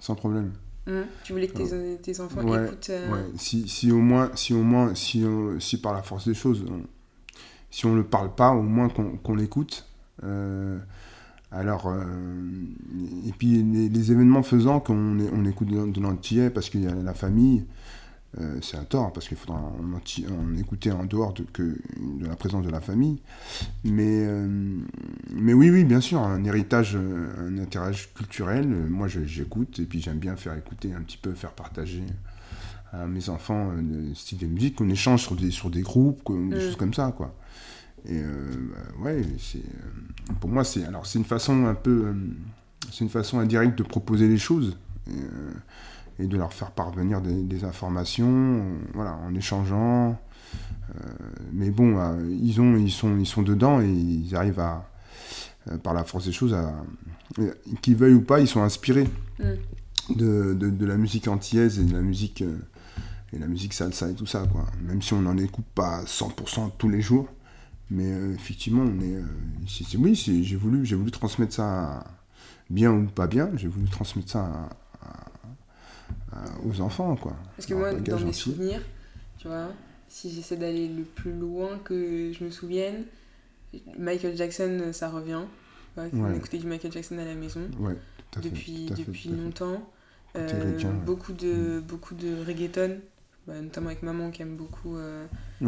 Sans 0.00 0.14
problème. 0.14 0.52
Mhm. 0.86 1.04
Tu 1.24 1.32
voulais 1.32 1.48
que 1.48 1.52
tes, 1.58 1.96
tes 1.98 2.20
enfants 2.20 2.42
Ouais, 2.42 2.64
écoutent 2.66 2.90
euh, 2.90 3.12
Ouais, 3.12 3.24
si, 3.36 3.68
si 3.68 3.90
au 3.92 3.98
moins, 4.00 4.30
si 4.34 4.54
au 4.54 4.62
moins, 4.62 4.94
si, 4.94 5.24
on- 5.26 5.58
si 5.60 5.80
par 5.80 5.92
la 5.92 6.02
force 6.02 6.26
des 6.26 6.34
choses, 6.34 6.64
on- 6.68 6.82
si 7.70 7.84
on 7.86 7.90
ne 7.92 7.96
le 7.98 8.04
parle 8.04 8.34
pas, 8.34 8.50
au 8.52 8.62
moins 8.62 8.88
qu'on 8.88 9.16
qu'on 9.18 9.34
l'écoute. 9.34 9.86
Alors, 11.50 11.90
et 13.26 13.32
puis 13.32 13.62
les, 13.62 13.88
les 13.88 14.12
événements 14.12 14.42
faisant 14.42 14.80
qu'on 14.80 15.18
on 15.32 15.44
écoute 15.46 15.68
de, 15.68 15.90
de 15.90 16.00
l'antillais 16.00 16.50
parce 16.50 16.68
qu'il 16.68 16.82
y 16.82 16.86
a 16.86 16.94
la 16.94 17.14
famille, 17.14 17.64
euh, 18.38 18.58
c'est 18.60 18.76
un 18.76 18.84
tort 18.84 19.12
parce 19.12 19.26
qu'il 19.26 19.38
faudra 19.38 19.56
en, 19.58 20.56
écouter 20.56 20.92
en 20.92 21.04
dehors 21.04 21.32
de, 21.32 21.44
que, 21.44 21.62
de 21.62 22.26
la 22.26 22.36
présence 22.36 22.64
de 22.64 22.70
la 22.70 22.80
famille. 22.80 23.20
Mais, 23.84 24.26
euh, 24.26 24.46
mais 25.30 25.54
oui, 25.54 25.70
oui, 25.70 25.84
bien 25.84 26.00
sûr, 26.02 26.20
un 26.20 26.44
héritage, 26.44 26.94
euh, 26.94 27.48
un 27.48 27.56
héritage 27.56 28.12
culturel. 28.14 28.66
Moi, 28.68 29.08
j'écoute 29.08 29.78
et 29.78 29.84
puis 29.84 30.00
j'aime 30.02 30.18
bien 30.18 30.36
faire 30.36 30.54
écouter 30.54 30.92
un 30.92 31.00
petit 31.00 31.16
peu, 31.16 31.32
faire 31.32 31.52
partager 31.52 32.02
à 32.92 33.06
mes 33.06 33.28
enfants 33.30 33.70
le 33.72 34.14
style 34.14 34.38
de 34.38 34.46
musique, 34.46 34.76
qu'on 34.76 34.88
échange 34.90 35.22
sur 35.22 35.36
des, 35.36 35.50
sur 35.50 35.70
des 35.70 35.82
groupes, 35.82 36.22
quoi, 36.22 36.36
des 36.36 36.56
Mm. 36.56 36.60
choses 36.60 36.76
comme 36.76 36.94
ça, 36.94 37.12
quoi. 37.16 37.34
Et 38.06 38.20
euh, 38.20 38.26
bah, 38.70 39.04
ouais, 39.04 39.22
c'est, 39.38 39.62
pour 40.40 40.50
moi, 40.50 40.64
c'est, 40.64 40.84
alors, 40.84 41.06
c'est 41.06 41.18
une 41.18 41.24
façon 41.24 41.66
un 41.66 41.74
peu, 41.74 42.14
c'est 42.92 43.04
une 43.04 43.10
façon 43.10 43.38
indirecte 43.38 43.76
de 43.78 43.82
proposer 43.82 44.28
les 44.28 44.38
choses 44.38 44.76
et, 45.08 45.12
et 46.18 46.26
de 46.26 46.36
leur 46.36 46.52
faire 46.52 46.70
parvenir 46.72 47.20
des, 47.20 47.42
des 47.42 47.64
informations, 47.64 48.62
voilà, 48.94 49.16
en 49.16 49.34
échangeant. 49.34 50.18
Euh, 50.96 51.00
mais 51.52 51.70
bon, 51.70 51.98
euh, 51.98 52.36
ils, 52.40 52.60
ont, 52.60 52.76
ils, 52.76 52.90
sont, 52.90 53.18
ils 53.18 53.26
sont 53.26 53.42
dedans 53.42 53.80
et 53.80 53.88
ils 53.88 54.34
arrivent 54.34 54.60
à, 54.60 54.88
euh, 55.70 55.76
par 55.78 55.94
la 55.94 56.04
force 56.04 56.24
des 56.24 56.32
choses, 56.32 56.54
à, 56.54 56.72
qu'ils 57.82 57.96
veuillent 57.96 58.14
ou 58.14 58.22
pas, 58.22 58.40
ils 58.40 58.48
sont 58.48 58.62
inspirés 58.62 59.08
Mm. 59.38 60.14
de, 60.16 60.54
de, 60.54 60.70
de 60.70 60.86
la 60.86 60.96
musique 60.96 61.28
antillaise 61.28 61.78
et 61.78 61.84
de 61.84 61.92
la 61.92 62.00
musique, 62.02 62.42
et 63.32 63.38
la 63.38 63.46
musique 63.46 63.72
salsa 63.72 64.10
et 64.10 64.14
tout 64.14 64.26
ça, 64.26 64.46
quoi. 64.50 64.64
Même 64.82 65.00
si 65.02 65.12
on 65.12 65.20
n'en 65.20 65.36
écoute 65.38 65.66
pas 65.74 66.02
100% 66.04 66.72
tous 66.78 66.88
les 66.88 67.00
jours. 67.02 67.28
Mais 67.90 68.10
euh, 68.12 68.34
effectivement, 68.34 68.82
on 68.82 69.00
est, 69.00 69.14
euh, 69.16 69.98
oui, 69.98 70.14
j'ai 70.14 70.56
voulu, 70.56 70.84
j'ai 70.84 70.96
voulu 70.96 71.10
transmettre 71.10 71.54
ça, 71.54 72.02
bien 72.68 72.92
ou 72.92 73.04
pas 73.06 73.26
bien, 73.28 73.50
j'ai 73.56 73.68
voulu 73.68 73.88
transmettre 73.88 74.30
ça 74.30 74.44
à- 74.44 74.68
aux 76.64 76.80
enfants, 76.80 77.16
quoi. 77.16 77.36
Parce 77.56 77.66
que 77.66 77.74
moi, 77.74 77.92
dans 77.94 78.20
mes 78.20 78.32
souvenirs, 78.32 78.80
tu 79.38 79.48
vois, 79.48 79.68
si 80.08 80.30
j'essaie 80.32 80.56
d'aller 80.56 80.88
le 80.88 81.02
plus 81.04 81.32
loin 81.32 81.78
que 81.84 82.32
je 82.32 82.44
me 82.44 82.50
souvienne, 82.50 83.04
Michael 83.98 84.36
Jackson, 84.36 84.90
ça 84.92 85.10
revient. 85.10 85.42
Ouais, 85.96 86.08
On 86.12 86.22
Ouais. 86.24 86.36
écoutait 86.36 86.58
du 86.58 86.66
Michael 86.66 86.92
Jackson 86.92 87.18
à 87.18 87.24
la 87.24 87.34
maison 87.34 87.62
Ouais, 87.80 87.96
tout 88.30 88.38
à 88.38 88.42
fait. 88.42 88.50
depuis, 88.50 88.86
tout 88.86 88.92
à 88.92 88.96
fait, 88.96 89.02
depuis 89.04 89.28
tout 89.28 89.34
à 89.34 89.36
fait. 89.36 89.42
longtemps. 89.42 89.90
Euh, 90.36 90.46
ricain, 90.76 90.88
ouais. 90.88 90.94
Mm. 90.94 91.04
beaucoup, 91.04 91.32
de, 91.32 91.80
beaucoup 91.86 92.14
de 92.14 92.44
reggaeton, 92.46 93.00
bah, 93.46 93.60
notamment 93.60 93.86
avec 93.88 94.02
maman 94.02 94.30
qui 94.30 94.42
aime 94.42 94.56
beaucoup, 94.56 94.96
euh, 94.96 95.26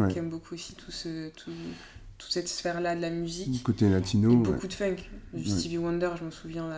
qui 0.09 0.17
aime 0.19 0.29
beaucoup 0.29 0.53
aussi 0.53 0.75
tout 0.75 0.91
ce, 0.91 1.29
tout, 1.29 1.51
toute 2.17 2.31
cette 2.31 2.47
sphère-là 2.47 2.95
de 2.95 3.01
la 3.01 3.09
musique. 3.09 3.61
Côté 3.63 3.89
latino, 3.89 4.31
Et 4.31 4.35
beaucoup 4.35 4.67
de 4.67 4.73
funk. 4.73 4.97
Du. 5.33 5.43
Stevie 5.49 5.79
Wonder, 5.79 6.11
je 6.17 6.23
m'en 6.23 6.31
souviens 6.31 6.69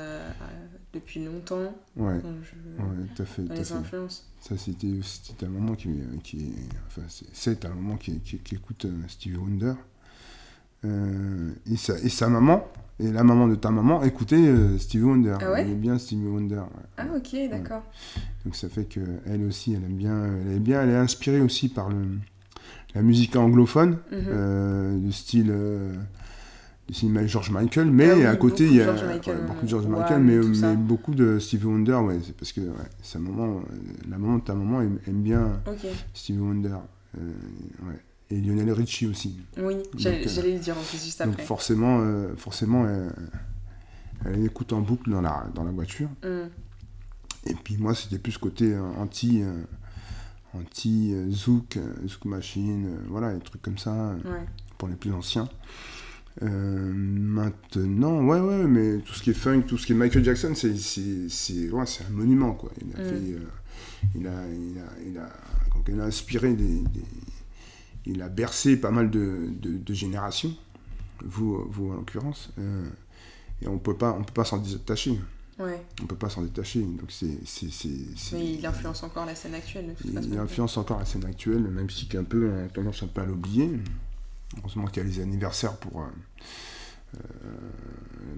depuis 0.94 1.24
longtemps. 1.25 1.74
Ouais, 1.98 2.19
je- 2.22 2.84
ouais, 2.84 3.07
tout 3.16 3.22
à 3.24 3.25
fait. 3.25 3.42
dans 3.44 3.54
les 3.54 3.63
fait. 3.63 3.74
influences. 3.74 4.28
Ça, 4.42 4.57
c'était 4.57 5.00
c'était 5.04 5.45
un 5.45 5.50
moment 5.50 5.74
qui, 5.75 5.90
qui 6.24 6.54
enfin, 6.88 7.01
c'est- 7.07 7.25
c'est 7.34 7.66
un 7.66 7.74
moment 7.74 7.98
qui, 7.98 8.19
qui, 8.19 8.38
qui 8.40 8.56
écoute 8.56 8.86
euh, 8.86 8.92
Stevie 9.07 9.38
Wonder. 9.38 9.74
Euh, 10.86 11.51
et, 11.72 11.78
sa, 11.78 11.98
et 12.00 12.10
sa 12.10 12.28
maman, 12.28 12.68
et 13.00 13.09
la 13.09 13.23
maman 13.23 13.47
de 13.47 13.56
ta 13.56 13.71
maman, 13.71 14.04
écoutait 14.04 14.35
euh, 14.35 14.78
Stevie 14.78 15.06
Wonder. 15.06 15.38
Ah 15.40 15.52
ouais 15.52 15.62
Elle 15.62 15.68
aimait 15.68 15.76
bien 15.76 15.97
Stevie 15.97 16.28
Wonder. 16.28 16.56
ouais. 16.57 16.83
Ah 16.97 17.06
ok, 17.16 17.35
d'accord. 17.50 17.83
Donc 18.44 18.56
ça 18.56 18.68
fait 18.68 18.83
qu'elle 18.85 19.44
aussi, 19.47 19.73
elle 19.73 19.83
aime 19.85 19.95
bien, 19.95 20.26
elle 20.26 20.57
est 20.57 20.59
bien, 20.59 20.81
elle 20.83 20.90
est 20.90 20.97
inspirée 20.97 21.40
aussi 21.40 21.69
par 21.69 21.90
le, 21.90 22.06
la 22.95 23.02
musique 23.02 23.35
anglophone, 23.38 23.97
euh, 24.12 24.97
du 24.97 25.14
style, 25.14 25.50
du 26.87 26.94
style 26.94 27.28
George 27.28 27.49
Michael, 27.52 27.90
mais 27.92 28.09
Ah 28.11 28.16
oui, 28.16 28.25
à 28.25 28.35
côté 28.35 28.66
il 28.66 28.75
y 28.75 28.81
a 28.81 28.85
George 28.85 29.04
Michael, 29.06 29.37
ouais, 29.37 29.44
beaucoup 29.47 29.63
de 29.63 29.69
George 29.69 29.87
Michael, 29.87 30.21
mais, 30.21 30.37
mais 30.37 30.75
beaucoup 30.75 31.13
de 31.16 31.40
Stevie 31.40 31.66
Wonder, 31.66 31.94
ouais, 31.95 32.19
c'est 32.25 32.35
parce 32.35 32.52
que 32.52 32.59
ouais, 32.61 32.90
sa 33.02 33.19
maman, 33.19 33.57
euh, 33.57 33.61
la 34.09 34.18
maman 34.18 34.37
de 34.40 34.44
ta 34.44 34.54
maman 34.54 34.81
aime, 34.81 34.99
aime 35.07 35.21
bien 35.21 35.61
Ok. 35.68 35.87
Stevie 36.13 36.40
Wonder, 36.40 36.75
euh, 37.18 37.31
ouais. 37.87 37.99
et 38.31 38.42
Lionel 38.42 38.71
Richie 38.73 39.07
aussi. 39.07 39.37
Oui, 39.57 39.75
j'allais 39.97 40.25
euh, 40.25 40.30
j'allais 40.30 40.54
le 40.54 40.59
dire 40.59 40.78
en 40.78 40.81
plus 40.81 41.02
juste 41.04 41.23
Donc 41.23 41.33
après. 41.33 41.45
forcément, 41.45 41.99
euh, 42.02 42.35
forcément, 42.35 42.83
euh, 42.85 43.09
elle 44.25 44.45
écoute 44.45 44.73
en 44.73 44.81
boucle 44.81 45.09
dans 45.09 45.21
la, 45.21 45.47
dans 45.56 45.63
la 45.63 45.71
voiture. 45.71 46.09
Mm. 46.23 46.49
Et 47.49 47.54
puis 47.56 47.78
moi, 47.78 47.95
c'était 47.95 48.19
plus 48.19 48.37
côté 48.37 48.73
euh, 48.73 48.81
anti, 48.99 49.42
anti 50.54 51.13
zouk, 51.30 51.80
zouk 52.07 52.25
machine, 52.25 52.90
voilà, 53.07 53.33
des 53.33 53.40
trucs 53.40 53.61
comme 53.61 53.78
ça 53.78 54.16
pour 54.78 54.90
les 54.90 54.95
plus 54.95 55.13
anciens. 55.13 55.47
Euh, 56.42 56.92
maintenant, 56.94 58.23
ouais, 58.25 58.40
ouais, 58.40 58.63
mais 58.68 58.97
tout 58.99 59.13
ce 59.13 59.21
qui 59.21 59.30
est 59.30 59.33
funk, 59.35 59.61
tout 59.68 59.78
ce 59.78 59.85
qui 59.85 59.92
est 59.92 59.95
Michael 59.95 60.23
Jackson, 60.23 60.54
c'est, 60.56 61.69
ouais, 61.69 61.83
un 61.83 62.09
monument, 62.11 62.54
quoi. 62.54 62.71
Il 62.81 62.99
a 62.99 63.04
Mm. 63.04 63.09
fait, 63.09 63.16
euh, 63.16 63.40
il 64.16 64.28
a, 64.28 64.31
il 64.47 64.80
a, 64.80 65.09
il 65.11 65.18
a, 65.19 65.30
donc 65.75 65.85
il 65.87 65.99
a 65.99 66.06
inspiré 66.06 66.54
des, 66.54 66.80
des- 66.80 67.06
il 68.06 68.21
a 68.21 68.30
bercé 68.30 68.78
pas 68.78 68.92
mal 68.92 69.09
de, 69.11 69.49
de, 69.61 69.78
de 69.78 69.94
générations, 69.94 70.54
vous, 71.23 71.66
vous 71.69 71.92
en 71.92 71.95
l'occurrence, 71.95 72.49
euh, 72.57 72.90
et 73.61 73.68
on 73.68 73.78
peut 73.78 73.95
pas, 73.95 74.11
on 74.19 74.23
peut 74.23 74.33
pas 74.33 74.44
s'en 74.45 74.57
détacher. 74.57 75.19
Ouais. 75.59 75.81
On 76.02 76.07
peut 76.07 76.16
pas 76.16 76.30
s'en 76.30 76.42
détacher. 76.42 76.81
Donc 76.81 77.09
c'est, 77.11 77.28
Mais 78.33 78.54
il 78.56 78.66
influence 78.66 79.04
encore 79.04 79.28
la 79.28 79.35
scène 79.35 79.54
actuelle 79.54 79.90
de 79.90 79.92
toute 79.94 80.07
il- 80.07 80.13
façon. 80.13 80.30
il 80.31 80.37
influence 80.40 80.78
encore 80.78 80.97
la 80.97 81.06
scène 81.06 81.25
actuelle, 81.25 81.61
même 81.61 81.92
si 81.92 82.07
qu'un 82.07 82.23
peu, 82.23 82.49
on 82.52 82.66
a 82.66 82.69
tendance 82.69 83.04
un 83.04 83.07
peu 83.07 83.21
à 83.21 83.25
l'oublier. 83.25 83.69
Heureusement 84.60 84.86
qu'il 84.86 85.04
y 85.04 85.06
a 85.06 85.10
les 85.10 85.19
anniversaires 85.19 85.78
pour, 85.78 86.02
euh, 86.02 86.06
euh, 87.16 87.19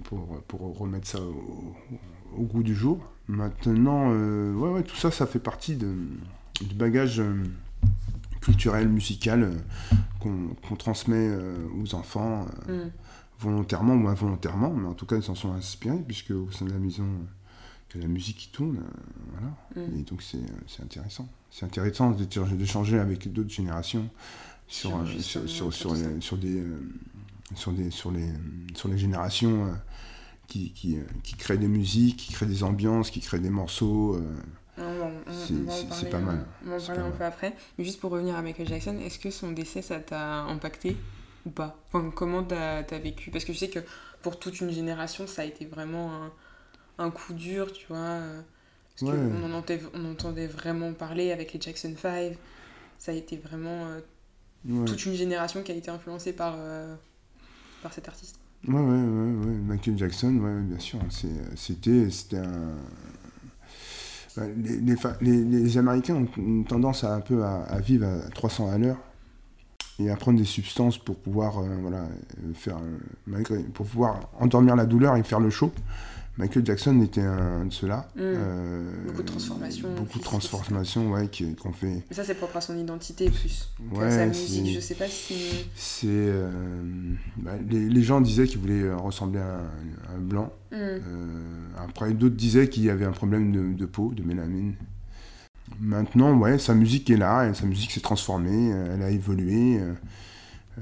pour, 0.03 0.41
pour 0.47 0.77
remettre 0.77 1.07
ça 1.07 1.19
au, 1.21 1.75
au 2.37 2.43
goût 2.43 2.63
du 2.63 2.75
jour. 2.75 2.99
Maintenant, 3.27 4.11
euh, 4.11 4.53
ouais, 4.53 4.69
ouais, 4.69 4.83
tout 4.83 4.95
ça, 4.95 5.11
ça 5.11 5.25
fait 5.25 5.39
partie 5.39 5.75
de, 5.75 5.93
du 6.61 6.75
bagage 6.75 7.21
culturel, 8.41 8.89
musical 8.89 9.51
qu'on, 10.19 10.75
transmet 10.77 11.29
aux 11.81 11.95
enfants. 11.95 12.45
Mm. 12.67 12.89
volontairement 13.39 13.95
ou 13.95 14.07
involontairement, 14.07 14.71
mais 14.71 14.87
en 14.87 14.93
tout 14.93 15.05
cas 15.05 15.17
ils 15.17 15.23
s'en 15.23 15.35
sont 15.35 15.51
inspirés, 15.53 16.01
puisque 16.07 16.31
au 16.31 16.51
sein 16.51 16.65
de 16.65 16.71
la 16.71 16.79
maison, 16.79 17.05
que 17.89 17.99
la 17.99 18.07
musique 18.07 18.37
qui 18.37 18.49
tourne. 18.49 18.79
voilà. 19.31 19.87
Mm. 19.87 19.99
Et 19.99 20.03
donc 20.03 20.21
c'est 20.21 20.83
intéressant. 20.83 21.27
C'est 21.51 21.65
intéressant 21.65 22.11
d'échanger 22.11 22.99
avec 22.99 23.31
d'autres 23.31 23.49
générations 23.49 24.09
sur, 24.67 24.89
Sur 24.89 24.99
euh, 24.99 25.05
justement, 25.05 25.47
sur, 25.47 25.49
sur, 25.49 25.73
sur 25.73 25.73
sur 25.73 25.89
tout 25.89 25.95
les, 25.95 26.21
sur 26.21 26.37
des, 26.37 26.59
euh, 26.59 26.79
sur, 27.55 27.71
des, 27.71 27.91
sur, 27.91 28.11
les, 28.11 28.27
sur 28.75 28.89
les 28.89 28.97
générations 28.97 29.65
euh, 29.67 29.73
qui, 30.47 30.71
qui, 30.73 30.97
euh, 30.97 31.03
qui 31.23 31.35
créent 31.35 31.57
des 31.57 31.67
musiques, 31.67 32.17
qui 32.17 32.33
créent 32.33 32.45
des 32.47 32.63
ambiances, 32.63 33.11
qui 33.11 33.21
créent 33.21 33.39
des 33.39 33.49
morceaux. 33.49 34.15
euh, 34.15 34.21
C'est- 35.31 36.09
pas 36.09 36.19
mal. 36.19 36.39
euh, 36.39 36.43
On 36.65 36.69
va 36.69 36.75
en 36.77 36.85
parler 36.85 37.01
un 37.01 37.11
peu 37.11 37.23
après. 37.23 37.53
Mais 37.77 37.83
juste 37.85 37.99
pour 37.99 38.11
revenir 38.11 38.35
à 38.35 38.41
Michael 38.41 38.67
Jackson, 38.67 38.97
est-ce 38.99 39.19
que 39.19 39.31
son 39.31 39.51
décès, 39.51 39.81
ça 39.81 39.99
t'a 39.99 40.41
impacté 40.43 40.97
ou 41.45 41.49
pas? 41.49 41.77
Enfin, 41.87 42.11
Comment 42.15 42.43
t'as 42.43 42.79
as 42.79 42.99
vécu? 42.99 43.31
Parce 43.31 43.45
que 43.45 43.53
je 43.53 43.57
sais 43.59 43.69
que 43.69 43.79
pour 44.21 44.39
toute 44.39 44.59
une 44.61 44.71
génération, 44.71 45.27
ça 45.27 45.43
a 45.43 45.45
été 45.45 45.65
vraiment 45.65 46.11
un, 46.23 46.31
un 46.97 47.11
coup 47.11 47.33
dur, 47.33 47.71
tu 47.73 47.85
vois. 47.87 47.97
euh, 47.97 48.41
Parce 48.99 49.11
Ouais. 49.11 49.17
qu'on 49.17 49.43
en 49.43 49.53
entendait, 49.53 49.81
on 49.93 50.11
entendait 50.11 50.47
vraiment 50.47 50.93
parler 50.93 51.31
avec 51.31 51.53
les 51.53 51.61
Jackson 51.61 51.93
5. 51.97 52.37
Ça 52.97 53.11
a 53.11 53.15
été 53.15 53.37
vraiment 53.37 53.87
euh, 53.87 53.99
ouais. 54.67 54.85
toute 54.85 55.05
une 55.05 55.13
génération 55.13 55.61
qui 55.63 55.71
a 55.71 55.75
été 55.75 55.89
influencée 55.91 56.33
par, 56.33 56.55
euh, 56.57 56.95
par 57.83 57.93
cet 57.93 58.07
artiste. 58.07 58.37
Ouais, 58.67 58.73
ouais, 58.73 58.81
ouais, 58.81 59.45
ouais. 59.45 59.53
Michael 59.67 59.97
Jackson, 59.97 60.35
ouais, 60.37 60.61
bien 60.61 60.79
sûr. 60.79 60.99
C'est- 61.09 61.27
C'était 61.55 62.09
c'était 62.09 62.37
un. 62.37 62.75
Les, 64.37 64.79
les, 64.81 64.95
fa- 64.97 65.15
les- 65.21 65.45
les 65.45 65.77
Américains 65.77 66.15
ont 66.15 66.27
une 66.37 66.65
tendance 66.65 67.05
à 67.05 67.15
un 67.15 67.21
peu 67.21 67.43
à, 67.45 67.63
à 67.63 67.79
vivre 67.79 68.05
à 68.05 68.29
300 68.31 68.69
à 68.69 68.77
l'heure 68.77 68.97
et 69.97 70.09
à 70.09 70.15
prendre 70.17 70.37
des 70.37 70.43
substances 70.45 70.97
pour 70.97 71.15
pouvoir 71.15 71.59
euh, 71.59 71.77
voilà 71.79 71.99
euh, 71.99 72.53
faire 72.53 72.75
euh, 72.77 72.97
malgré 73.27 73.59
pour 73.59 73.85
pouvoir 73.85 74.29
endormir 74.37 74.75
la 74.75 74.85
douleur 74.85 75.15
et 75.15 75.23
faire 75.23 75.39
le 75.39 75.49
show. 75.49 75.71
Michael 76.37 76.65
Jackson 76.65 77.01
était 77.01 77.21
un 77.21 77.65
de 77.65 77.71
ceux-là. 77.71 78.09
Mm. 78.15 78.19
Euh, 78.19 79.05
Beaucoup 79.07 79.21
de 79.21 79.27
transformations 79.27 79.89
Beaucoup 79.95 80.19
de 80.19 80.23
transformations, 80.23 81.11
ouais, 81.11 81.27
qui- 81.29 81.55
qu'on 81.55 81.71
fait. 81.71 82.03
Mais 82.09 82.15
ça, 82.15 82.23
c'est 82.25 82.35
propre 82.35 82.57
à 82.57 82.61
son 82.61 82.77
identité 82.77 83.29
plus. 83.29 83.69
Ouais, 83.93 84.11
sa 84.11 84.25
musique, 84.27 84.73
je 84.75 84.79
sais 84.81 84.95
pas 84.95 85.07
si. 85.07 85.35
C'est 85.75 86.07
euh, 86.09 86.81
bah, 87.37 87.53
les, 87.69 87.87
les 87.87 88.01
gens 88.03 88.19
disaient 88.19 88.47
qu'il 88.47 88.59
voulait 88.59 88.81
euh, 88.83 88.97
ressembler 88.97 89.39
à 89.39 89.59
un, 89.59 90.17
un 90.17 90.19
blanc. 90.19 90.51
Euh, 90.73 90.99
après, 91.77 92.13
d'autres 92.13 92.35
disaient 92.35 92.67
qu'il 92.67 92.83
y 92.83 92.89
avait 92.89 93.05
un 93.05 93.11
problème 93.13 93.53
de, 93.53 93.73
de 93.73 93.85
peau, 93.85 94.11
de 94.13 94.21
mélamine. 94.21 94.73
Maintenant, 95.79 96.37
ouais, 96.37 96.59
sa 96.59 96.73
musique 96.75 97.09
est 97.09 97.17
là, 97.17 97.47
et 97.47 97.53
sa 97.53 97.65
musique 97.65 97.91
s'est 97.91 98.01
transformée, 98.01 98.71
euh, 98.73 98.93
elle 98.95 99.03
a 99.03 99.09
évolué. 99.09 99.79
euh, 99.79 99.93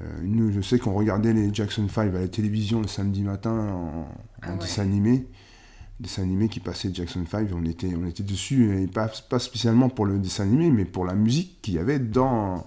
nous, 0.24 0.50
je 0.52 0.60
sais 0.60 0.80
qu'on 0.80 0.92
regardait 0.94 1.32
les 1.32 1.54
Jackson 1.54 1.88
5 1.88 2.12
à 2.14 2.18
la 2.18 2.26
télévision 2.28 2.80
le 2.82 2.88
samedi 2.88 3.22
matin 3.22 3.52
en, 3.52 4.08
Ah 4.42 4.48
en 4.48 4.52
ouais. 4.54 4.58
dessin 4.58 4.82
animé. 4.82 5.26
Dessin 6.00 6.22
animé 6.22 6.48
qui 6.48 6.58
passait 6.60 6.90
Jackson 6.92 7.24
5, 7.30 7.48
on 7.54 7.64
était, 7.64 7.94
on 7.94 8.04
était 8.06 8.24
dessus, 8.24 8.82
et 8.82 8.86
pas, 8.88 9.08
pas 9.30 9.38
spécialement 9.38 9.88
pour 9.88 10.06
le 10.06 10.18
dessin 10.18 10.42
animé, 10.42 10.70
mais 10.70 10.84
pour 10.84 11.04
la 11.04 11.14
musique 11.14 11.62
qu'il 11.62 11.74
y 11.74 11.78
avait 11.78 12.00
dans. 12.00 12.66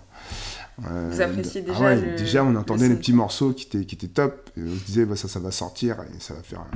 euh, 0.85 1.09
Vous 1.11 1.21
appréciez 1.21 1.61
ah 1.67 1.69
déjà 1.71 1.79
ouais, 1.85 2.01
le- 2.01 2.15
déjà 2.17 2.43
on 2.45 2.51
le 2.51 2.57
entendait 2.59 2.87
les 2.87 2.95
petits 2.95 3.11
morceaux 3.13 3.51
qui 3.51 3.65
étaient, 3.65 3.85
qui 3.85 3.95
étaient 3.95 4.07
top, 4.07 4.49
et 4.55 4.61
on 4.63 4.75
se 4.75 4.85
disait 4.85 5.05
bah, 5.05 5.17
ça, 5.17 5.27
ça 5.27 5.39
va 5.41 5.51
sortir, 5.51 5.97
et 6.15 6.19
ça 6.19 6.35
va 6.35 6.41
faire 6.41 6.61
un, 6.61 6.71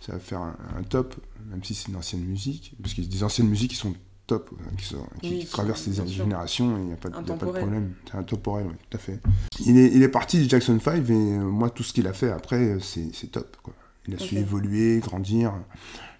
ça 0.00 0.12
va 0.14 0.18
faire 0.18 0.40
un, 0.40 0.56
un 0.78 0.82
top, 0.82 1.14
même 1.48 1.62
si 1.62 1.74
c'est 1.74 1.88
une 1.88 1.96
ancienne 1.96 2.22
musique, 2.24 2.74
parce 2.82 2.92
qu'il 2.94 3.04
y 3.04 3.06
a 3.06 3.10
des 3.10 3.22
anciennes 3.22 3.48
musiques 3.48 3.70
qui 3.70 3.76
sont 3.76 3.94
top, 4.26 4.50
euh, 4.52 4.76
qui, 4.76 4.84
sont- 4.86 5.06
qui 5.20 5.30
Oui, 5.30 5.38
qui- 5.40 5.46
traversent 5.46 5.86
les 5.86 5.94
générations, 6.08 6.76
il 6.76 6.86
n'y 6.86 6.92
a, 6.92 6.96
pas 6.96 7.08
y 7.08 7.12
a 7.12 7.22
pas 7.22 7.22
de 7.46 7.50
problème. 7.52 7.92
C'est 8.10 8.16
intemporel, 8.16 8.66
oui, 8.66 8.74
tout 8.90 8.96
à 8.96 9.00
fait. 9.00 9.20
Il 9.64 9.78
est, 9.78 9.92
il 9.94 10.02
est 10.02 10.08
parti 10.08 10.38
du 10.42 10.48
Jackson 10.48 10.76
5, 10.80 11.08
et 11.08 11.12
euh, 11.12 11.38
moi, 11.44 11.70
tout 11.70 11.84
ce 11.84 11.92
qu'il 11.92 12.08
a 12.08 12.12
fait 12.12 12.32
après, 12.32 12.56
euh, 12.56 12.80
c'est 12.80 13.10
c'est 13.14 13.28
top. 13.30 13.56
Quoi. 13.62 13.74
Il 14.08 14.14
a 14.14 14.18
su 14.18 14.36
évoluer, 14.36 14.98
grandir, 14.98 15.52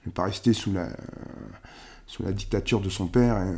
n'est 0.07 0.12
pas 0.12 0.25
resté 0.25 0.53
sous 0.53 0.73
la, 0.73 0.89
sous 2.07 2.23
la 2.23 2.33
dictature 2.33 2.81
de 2.81 2.89
son 2.89 3.07
père, 3.09 3.37
euh, 3.37 3.55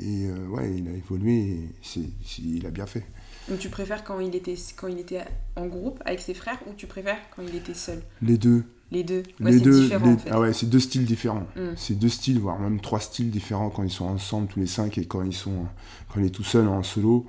et 0.00 0.26
euh, 0.28 0.46
ouais, 0.48 0.74
il 0.78 0.88
a 0.88 0.92
évolué, 0.92 1.70
et 1.96 2.00
il 2.38 2.66
a 2.66 2.70
bien 2.70 2.86
fait. 2.86 3.04
Donc 3.48 3.58
tu 3.58 3.70
préfères 3.70 4.04
quand 4.04 4.20
il 4.20 4.34
était 4.36 4.54
quand 4.76 4.88
il 4.88 4.98
était 4.98 5.24
en 5.56 5.66
groupe 5.66 6.00
avec 6.04 6.20
ses 6.20 6.34
frères 6.34 6.58
ou 6.68 6.74
tu 6.74 6.86
préfères 6.86 7.18
quand 7.34 7.42
il 7.42 7.56
était 7.56 7.72
seul? 7.74 8.02
Les 8.20 8.36
deux, 8.36 8.62
Les 8.92 9.02
deux. 9.04 9.22
Ouais, 9.40 9.50
les 9.52 9.58
c'est 9.58 9.64
deux, 9.64 9.80
différent 9.82 10.06
les- 10.06 10.12
en 10.12 10.18
fait. 10.18 10.30
ah 10.30 10.40
ouais, 10.40 10.52
c'est 10.52 10.66
deux 10.66 10.78
styles 10.80 11.06
différents. 11.06 11.46
Mm. 11.56 11.60
C'est 11.76 11.94
deux 11.98 12.10
styles, 12.10 12.38
voire 12.38 12.58
même 12.60 12.78
trois 12.80 13.00
styles 13.00 13.30
différents 13.30 13.70
quand 13.70 13.82
ils 13.82 13.90
sont 13.90 14.04
ensemble 14.04 14.48
tous 14.48 14.60
les 14.60 14.66
cinq 14.66 14.98
et 14.98 15.06
quand 15.06 15.22
ils 15.22 15.32
sont 15.34 15.64
quand 16.12 16.20
il 16.20 16.26
est 16.26 16.30
tout 16.30 16.44
seul 16.44 16.68
en 16.68 16.82
solo. 16.82 17.26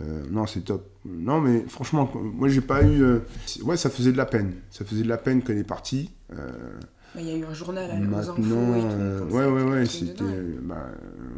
Euh, 0.00 0.22
non, 0.30 0.46
c'est 0.46 0.62
top. 0.62 0.88
Non, 1.04 1.40
mais 1.40 1.66
franchement, 1.68 2.10
moi 2.14 2.48
j'ai 2.48 2.62
pas 2.62 2.82
eu. 2.82 3.02
euh, 3.02 3.18
ouais, 3.64 3.76
ça 3.76 3.90
faisait 3.90 4.12
de 4.12 4.16
la 4.16 4.24
peine. 4.26 4.54
Ça 4.70 4.84
faisait 4.84 5.02
de 5.02 5.08
la 5.08 5.18
peine 5.18 5.42
il 5.46 5.58
est 5.58 5.64
parti. 5.64 6.10
Euh, 6.32 6.80
Il 7.16 7.22
y 7.26 7.30
a 7.30 7.36
eu 7.36 7.44
un 7.44 7.52
journal 7.52 7.90
à- 7.90 7.94
aux 7.94 8.14
infos 8.30 8.40
maintenant, 8.40 8.76
et 8.76 8.80
tout. 8.80 8.86
euh, 8.88 9.18
comme 9.18 9.32
ouais, 9.32 9.44
ouais, 9.46 9.70
ouais, 9.70 9.86
c'était. 9.86 10.24
Bah, 10.62 10.86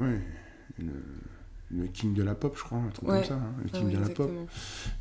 ouais. 0.01 0.21
Le, 0.79 0.87
le 1.83 1.87
king 1.89 2.15
de 2.15 2.23
la 2.23 2.35
pop, 2.37 2.55
je 2.57 2.63
crois, 2.63 2.79
un 2.79 2.89
truc 2.91 3.09
Ouais. 3.09 3.17
comme 3.21 3.25
ça. 3.29 3.35
hein, 3.35 3.55
le 3.63 3.71
Ah 3.73 3.77
king 3.79 3.91
de 3.91 3.99
la 3.99 4.09
pop. 4.09 4.31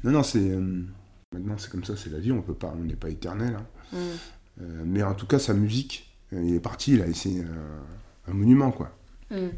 Non, 0.03 0.11
non, 0.11 0.23
c'est. 0.23 0.39
maintenant, 1.31 1.57
c'est 1.59 1.69
comme 1.69 1.83
ça, 1.83 1.95
c'est 1.95 2.09
la 2.09 2.19
vie, 2.19 2.31
on 2.31 2.41
peut 2.41 2.53
pas, 2.55 2.73
on 2.75 2.83
n'est 2.83 2.95
pas 2.95 3.09
éternel. 3.09 3.55
hein. 3.55 3.97
Mm. 4.59 4.65
Mais 4.85 5.03
en 5.03 5.13
tout 5.13 5.27
cas, 5.27 5.37
sa 5.39 5.53
musique, 5.53 6.11
il 6.31 6.55
est 6.55 6.59
parti, 6.59 6.97
là, 6.97 7.05
et 7.07 7.13
c'est 7.13 7.37
euh, 7.39 7.79
un 8.27 8.33
monument, 8.33 8.71
quoi. 8.71 8.95
Mm. 9.29 9.49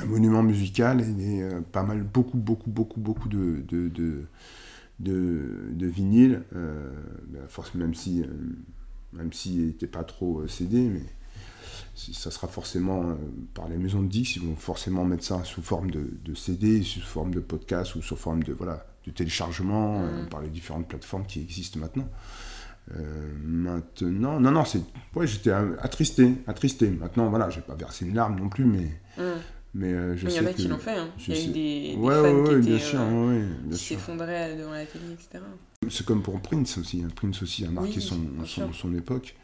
Un 0.00 0.04
monument 0.06 0.42
musical, 0.42 1.00
et 1.00 1.42
euh, 1.42 1.60
pas 1.60 1.82
mal, 1.82 2.02
beaucoup, 2.02 2.38
beaucoup, 2.38 2.70
beaucoup, 2.70 3.00
beaucoup 3.00 3.28
de, 3.28 3.62
de, 3.68 3.88
de, 3.88 4.24
de, 5.00 5.70
de 5.72 5.86
vinyles, 5.86 6.42
euh, 6.54 6.90
ben, 7.28 7.42
force, 7.48 7.74
même 7.74 7.94
si, 7.94 8.22
euh, 8.22 8.26
même 9.12 9.32
s'il 9.32 9.66
n'était 9.66 9.86
pas 9.86 10.04
trop 10.04 10.40
euh, 10.40 10.48
CD, 10.48 10.80
mais 10.88 11.02
ça 11.94 12.30
sera 12.30 12.46
forcément, 12.48 13.16
par 13.54 13.68
les 13.68 13.76
maisons 13.76 14.02
de 14.02 14.08
disques, 14.08 14.36
ils 14.36 14.42
vont 14.42 14.56
forcément 14.56 15.04
mettre 15.04 15.24
ça 15.24 15.42
sous 15.44 15.62
forme 15.62 15.90
de, 15.90 16.10
de 16.24 16.34
CD, 16.34 16.82
sous 16.82 17.00
forme 17.00 17.32
de 17.32 17.40
podcast, 17.40 17.94
ou 17.94 18.02
sous 18.02 18.16
forme 18.16 18.42
de, 18.42 18.52
voilà, 18.52 18.86
de 19.06 19.10
téléchargement, 19.10 20.00
Mm. 20.00 20.28
par 20.28 20.40
les 20.42 20.48
différentes 20.48 20.88
plateformes 20.88 21.24
qui 21.26 21.40
existent 21.40 21.78
maintenant. 21.80 22.08
Euh, 22.94 23.32
maintenant, 23.44 24.38
non, 24.40 24.50
non, 24.52 24.64
c'est. 24.64 24.80
Ouais, 25.14 25.26
j'étais 25.26 25.50
attristé, 25.50 26.34
attristé. 26.46 26.88
Maintenant, 26.90 27.28
voilà, 27.30 27.50
j'ai 27.50 27.60
pas 27.62 27.74
versé 27.74 28.04
une 28.06 28.14
larme 28.14 28.38
non 28.38 28.48
plus, 28.48 28.64
mais, 28.64 29.00
Mm. 29.18 29.22
Mais 29.74 29.92
euh, 29.92 30.16
je 30.16 30.26
Il 30.26 30.32
y 30.32 30.32
sais 30.32 30.40
en 30.40 30.46
a 30.46 30.52
que. 30.52 30.56
qui 30.56 30.68
l'ont 30.68 30.78
fait. 30.78 30.96
hein. 30.96 31.10
Il 31.26 31.34
y 31.34 31.36
a 31.36 31.40
eu 31.40 31.46
des, 31.48 31.96
des 31.96 31.96
Ouais, 31.96 32.14
fans 32.14 32.34
ouais, 32.34 32.42
qui 32.42 32.52
ouais, 32.52 32.54
étaient, 32.54 32.62
bien 32.62 32.78
sûr, 32.78 33.00
euh, 33.00 33.10
ouais, 33.10 33.38
ouais, 33.68 33.76
qui 33.76 33.84
sûr. 33.84 33.98
s'effondraient 33.98 34.56
devant 34.56 34.72
la 34.72 34.86
télé, 34.86 35.04
etc. 35.12 35.44
C'est 35.88 36.04
comme 36.06 36.22
pour 36.22 36.40
Prince 36.40 36.78
aussi. 36.78 37.02
hein. 37.02 37.08
Prince 37.14 37.42
aussi 37.42 37.64
a 37.64 37.70
marqué 37.70 37.96
Oui, 37.96 38.02
son, 38.02 38.44
son, 38.44 38.72
son 38.72 38.94
époque. 38.94 39.36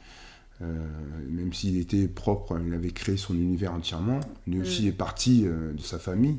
Euh, 0.62 0.88
même 1.30 1.52
s'il 1.52 1.76
était 1.78 2.08
propre, 2.08 2.60
il 2.66 2.74
avait 2.74 2.90
créé 2.92 3.16
son 3.16 3.34
univers 3.34 3.72
entièrement. 3.74 4.20
Lui 4.46 4.60
aussi 4.60 4.84
Mm. 4.84 4.88
est 4.88 4.92
parti 4.92 5.42
de 5.42 5.74
sa 5.82 5.98
famille 5.98 6.38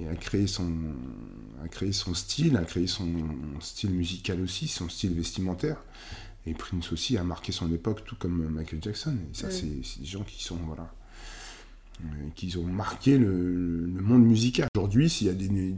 et 0.00 0.08
a 0.08 0.16
créé 0.16 0.46
son, 0.46 0.72
a 1.64 1.68
créé 1.68 1.92
son 1.92 2.14
style, 2.14 2.56
a 2.56 2.64
créé 2.64 2.86
son 2.86 3.08
style 3.60 3.90
musical 3.90 4.40
aussi, 4.42 4.68
son 4.68 4.88
style 4.88 5.14
vestimentaire. 5.14 5.82
Et 6.46 6.54
Prince 6.54 6.92
aussi 6.92 7.16
a 7.18 7.24
marqué 7.24 7.52
son 7.52 7.72
époque, 7.72 8.04
tout 8.04 8.16
comme 8.16 8.48
Michael 8.50 8.80
Jackson. 8.82 9.16
Et 9.32 9.34
ça, 9.34 9.48
Mm. 9.48 9.50
c'est 9.50 9.84
c'est 9.84 10.00
des 10.00 10.06
gens 10.06 10.24
qui 10.24 10.42
sont, 10.44 10.56
voilà, 10.66 10.92
euh, 12.02 12.06
qui 12.34 12.56
ont 12.56 12.64
marqué 12.64 13.18
le, 13.18 13.86
le 13.86 14.02
monde 14.02 14.24
musical. 14.24 14.68
Aujourd'hui, 14.76 15.08
s'il 15.10 15.26
y 15.26 15.30
a 15.30 15.34
des, 15.34 15.48
des, 15.48 15.74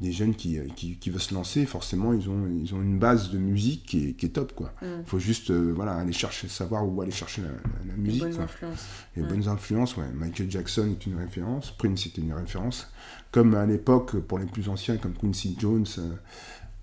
des 0.00 0.12
jeunes 0.12 0.34
qui, 0.34 0.58
qui, 0.76 0.96
qui 0.96 1.10
veulent 1.10 1.20
se 1.20 1.34
lancer, 1.34 1.66
forcément, 1.66 2.12
ils 2.12 2.28
ont, 2.30 2.46
ils 2.62 2.72
ont 2.74 2.80
une 2.80 2.98
base 2.98 3.30
de 3.30 3.38
musique 3.38 3.84
qui 3.84 4.08
est, 4.08 4.12
qui 4.12 4.26
est 4.26 4.30
top, 4.30 4.52
quoi. 4.54 4.72
Mm. 4.80 4.86
Il 5.00 5.06
faut 5.06 5.18
juste 5.18 5.50
euh, 5.50 5.72
voilà, 5.74 5.94
aller 5.96 6.12
chercher, 6.12 6.46
savoir 6.48 6.86
où 6.88 7.02
aller 7.02 7.10
chercher 7.10 7.42
la, 7.42 7.48
la- 7.48 7.54
la 7.88 7.94
Les 7.96 8.00
musique. 8.00 8.22
bonnes 8.22 8.34
quoi. 8.34 8.44
influences. 8.44 8.86
Les 9.16 9.22
Ouais. 9.22 9.28
bonnes 9.28 9.48
influences, 9.48 9.96
ouais. 9.96 10.06
Michael 10.14 10.50
Jackson 10.50 10.88
est 10.92 11.04
une 11.06 11.16
référence, 11.16 11.72
Prince 11.76 12.06
était 12.06 12.22
une 12.22 12.32
référence. 12.32 12.86
Comme 13.32 13.54
à 13.54 13.66
l'époque, 13.66 14.16
pour 14.20 14.38
les 14.38 14.46
plus 14.46 14.68
anciens, 14.68 14.96
comme 14.96 15.14
Quincy 15.14 15.56
Jones, 15.58 15.84
euh, 15.98 16.14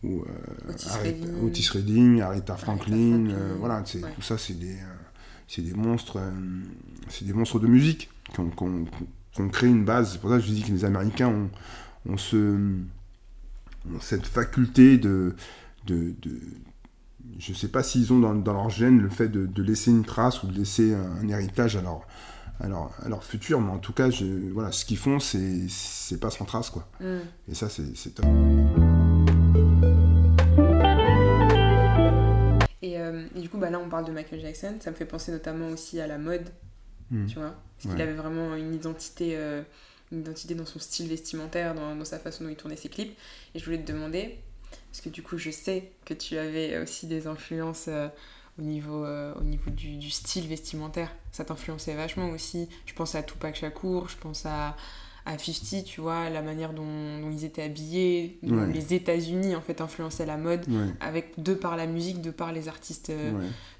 ou 0.03 0.21
euh, 0.23 1.45
Otis 1.47 1.69
Redding. 1.71 2.21
Aretha 2.21 2.55
Franklin, 2.57 2.95
Franklin, 2.95 3.29
euh, 3.33 3.55
voilà, 3.57 3.79
ouais. 3.79 4.01
tout 4.15 4.21
ça, 4.21 4.37
c'est 4.37 4.53
des, 4.59 4.73
euh, 4.73 4.93
c'est 5.47 5.61
des 5.61 5.73
monstres, 5.73 6.17
euh, 6.19 6.31
c'est 7.09 7.25
des 7.25 7.33
monstres 7.33 7.59
de 7.59 7.67
musique 7.67 8.09
qui 8.33 8.39
ont, 8.39 8.49
qui 8.49 8.63
ont- 8.63 8.85
qui 9.31 9.41
ont 9.41 9.49
créé 9.49 9.69
une 9.69 9.83
base. 9.85 10.13
C'est 10.13 10.21
pour 10.21 10.29
ça 10.29 10.37
que 10.37 10.43
je 10.43 10.51
dis 10.51 10.63
que 10.63 10.71
les 10.71 10.85
Américains 10.85 11.27
ont, 11.27 11.49
ont 12.11 12.17
ce, 12.17 12.37
ont 13.87 13.99
cette 13.99 14.25
faculté 14.25 14.97
de, 14.97 15.35
de, 15.87 16.13
de- 16.21 16.39
je 17.39 17.53
sais 17.53 17.67
pas 17.67 17.83
s'ils 17.83 18.13
ont 18.13 18.19
dans, 18.19 18.33
dans 18.33 18.53
leur 18.53 18.69
gène 18.69 18.99
le 19.01 19.09
fait 19.09 19.27
de, 19.27 19.45
de 19.45 19.63
laisser 19.63 19.91
une 19.91 20.05
trace 20.05 20.41
ou 20.43 20.47
de 20.47 20.57
laisser 20.57 20.93
un, 20.93 21.17
un 21.21 21.27
héritage 21.27 21.75
à 21.75 21.81
leur, 21.81 22.07
à 22.61 22.67
leur, 22.69 22.91
à 23.03 23.09
leur 23.09 23.23
futur, 23.25 23.59
mais 23.59 23.71
en 23.71 23.79
tout 23.79 23.91
cas, 23.93 24.09
je, 24.09 24.25
voilà, 24.53 24.71
ce 24.71 24.85
qu'ils 24.85 24.97
font, 24.97 25.19
c'est, 25.19 25.67
pas 26.21 26.29
sans 26.31 26.45
trace, 26.45 26.69
quoi. 26.69 26.87
Mm. 27.01 27.17
Et 27.51 27.55
ça, 27.55 27.67
c'est, 27.67 27.95
c'est 27.97 28.11
top. 28.15 28.25
Parle 33.95 34.05
de 34.05 34.11
Michael 34.11 34.41
Jackson. 34.41 34.75
Ça 34.81 34.91
me 34.91 34.95
fait 34.95 35.05
penser 35.05 35.31
notamment 35.31 35.69
aussi 35.69 35.99
à 36.01 36.07
la 36.07 36.17
mode, 36.17 36.49
Mm. 37.11 37.27
tu 37.27 37.35
vois. 37.35 37.55
Parce 37.77 37.93
qu'il 37.93 38.01
avait 38.01 38.13
vraiment 38.13 38.55
une 38.55 38.73
identité, 38.73 39.37
euh, 39.37 39.61
une 40.11 40.21
identité 40.21 40.55
dans 40.55 40.65
son 40.65 40.79
style 40.79 41.07
vestimentaire, 41.07 41.75
dans, 41.75 41.95
dans 41.95 42.05
sa 42.05 42.19
façon 42.19 42.43
dont 42.43 42.49
il 42.49 42.55
tournait 42.55 42.75
ses 42.75 42.89
clips. 42.89 43.15
Et 43.53 43.59
je 43.59 43.65
voulais 43.65 43.77
te 43.77 43.91
demander, 43.91 44.37
parce 44.91 45.01
que 45.01 45.09
du 45.09 45.21
coup, 45.21 45.37
je 45.37 45.51
sais 45.51 45.91
que 46.03 46.13
tu 46.13 46.37
avais 46.37 46.77
aussi 46.79 47.05
des 47.07 47.27
influences 47.27 47.85
euh, 47.87 48.07
au 48.59 48.63
niveau, 48.63 49.05
au 49.05 49.43
niveau 49.43 49.69
du, 49.69 49.97
du, 49.97 50.09
style 50.09 50.47
vestimentaire. 50.47 51.11
Ça 51.31 51.45
t'influençait 51.45 51.93
vachement 51.93 52.29
aussi. 52.29 52.69
Je 52.85 52.93
pense 52.93 53.13
à 53.15 53.23
Tupac 53.23 53.55
Shakur, 53.55 54.09
je 54.09 54.17
pense 54.17 54.45
à, 54.45 54.75
à 55.25 55.37
50, 55.37 55.83
tu 55.85 56.01
vois, 56.01 56.29
la 56.29 56.41
manière 56.41 56.73
dont, 56.73 57.29
ils 57.31 57.45
étaient 57.45 57.63
habillés, 57.63 58.37
dont 58.43 58.65
les 58.65 58.93
États-Unis 58.93 59.55
en 59.55 59.61
fait 59.61 59.81
influençaient 59.81 60.25
la 60.25 60.37
mode, 60.37 60.65
avec 60.99 61.33
de 61.41 61.53
par 61.53 61.75
la 61.77 61.87
musique, 61.87 62.21
de 62.21 62.31
par 62.31 62.51
les 62.51 62.67
artistes 62.67 63.11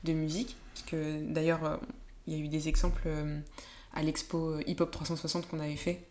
de 0.04 0.14
musique. 0.14 0.56
Parce 0.74 0.86
que 0.88 1.22
d'ailleurs, 1.22 1.80
il 2.28 2.34
y 2.34 2.42
a 2.42 2.44
eu 2.44 2.48
des 2.48 2.68
exemples 2.68 3.08
à 3.94 4.04
l'expo 4.04 4.60
Hip 4.68 4.78
Hop 4.80 4.92
360 4.92 5.48
qu'on 5.48 5.60
avait 5.60 5.76
fait. 5.76 6.02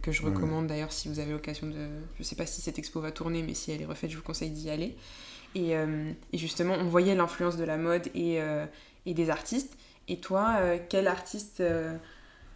Que 0.00 0.12
je 0.12 0.22
recommande 0.22 0.66
d'ailleurs 0.66 0.92
si 0.92 1.08
vous 1.08 1.18
avez 1.18 1.32
l'occasion 1.32 1.66
de. 1.66 1.88
Je 2.18 2.22
sais 2.22 2.36
pas 2.36 2.46
si 2.46 2.60
cette 2.60 2.78
expo 2.78 3.00
va 3.00 3.12
tourner, 3.12 3.42
mais 3.42 3.54
si 3.54 3.70
elle 3.70 3.82
est 3.82 3.86
refaite, 3.86 4.10
je 4.10 4.16
vous 4.16 4.22
conseille 4.22 4.50
d'y 4.50 4.70
aller. 4.70 4.96
Et, 5.54 5.76
euh, 5.76 6.10
et, 6.32 6.38
justement, 6.38 6.74
on 6.74 6.84
voyait 6.84 7.14
l'influence 7.14 7.56
de 7.56 7.64
la 7.64 7.76
mode 7.76 8.08
et, 8.14 8.40
euh, 8.40 8.66
et, 9.06 9.14
des 9.14 9.30
artistes. 9.30 9.76
Et 10.08 10.18
toi, 10.18 10.56
euh, 10.58 10.78
quel 10.88 11.06
artiste 11.06 11.62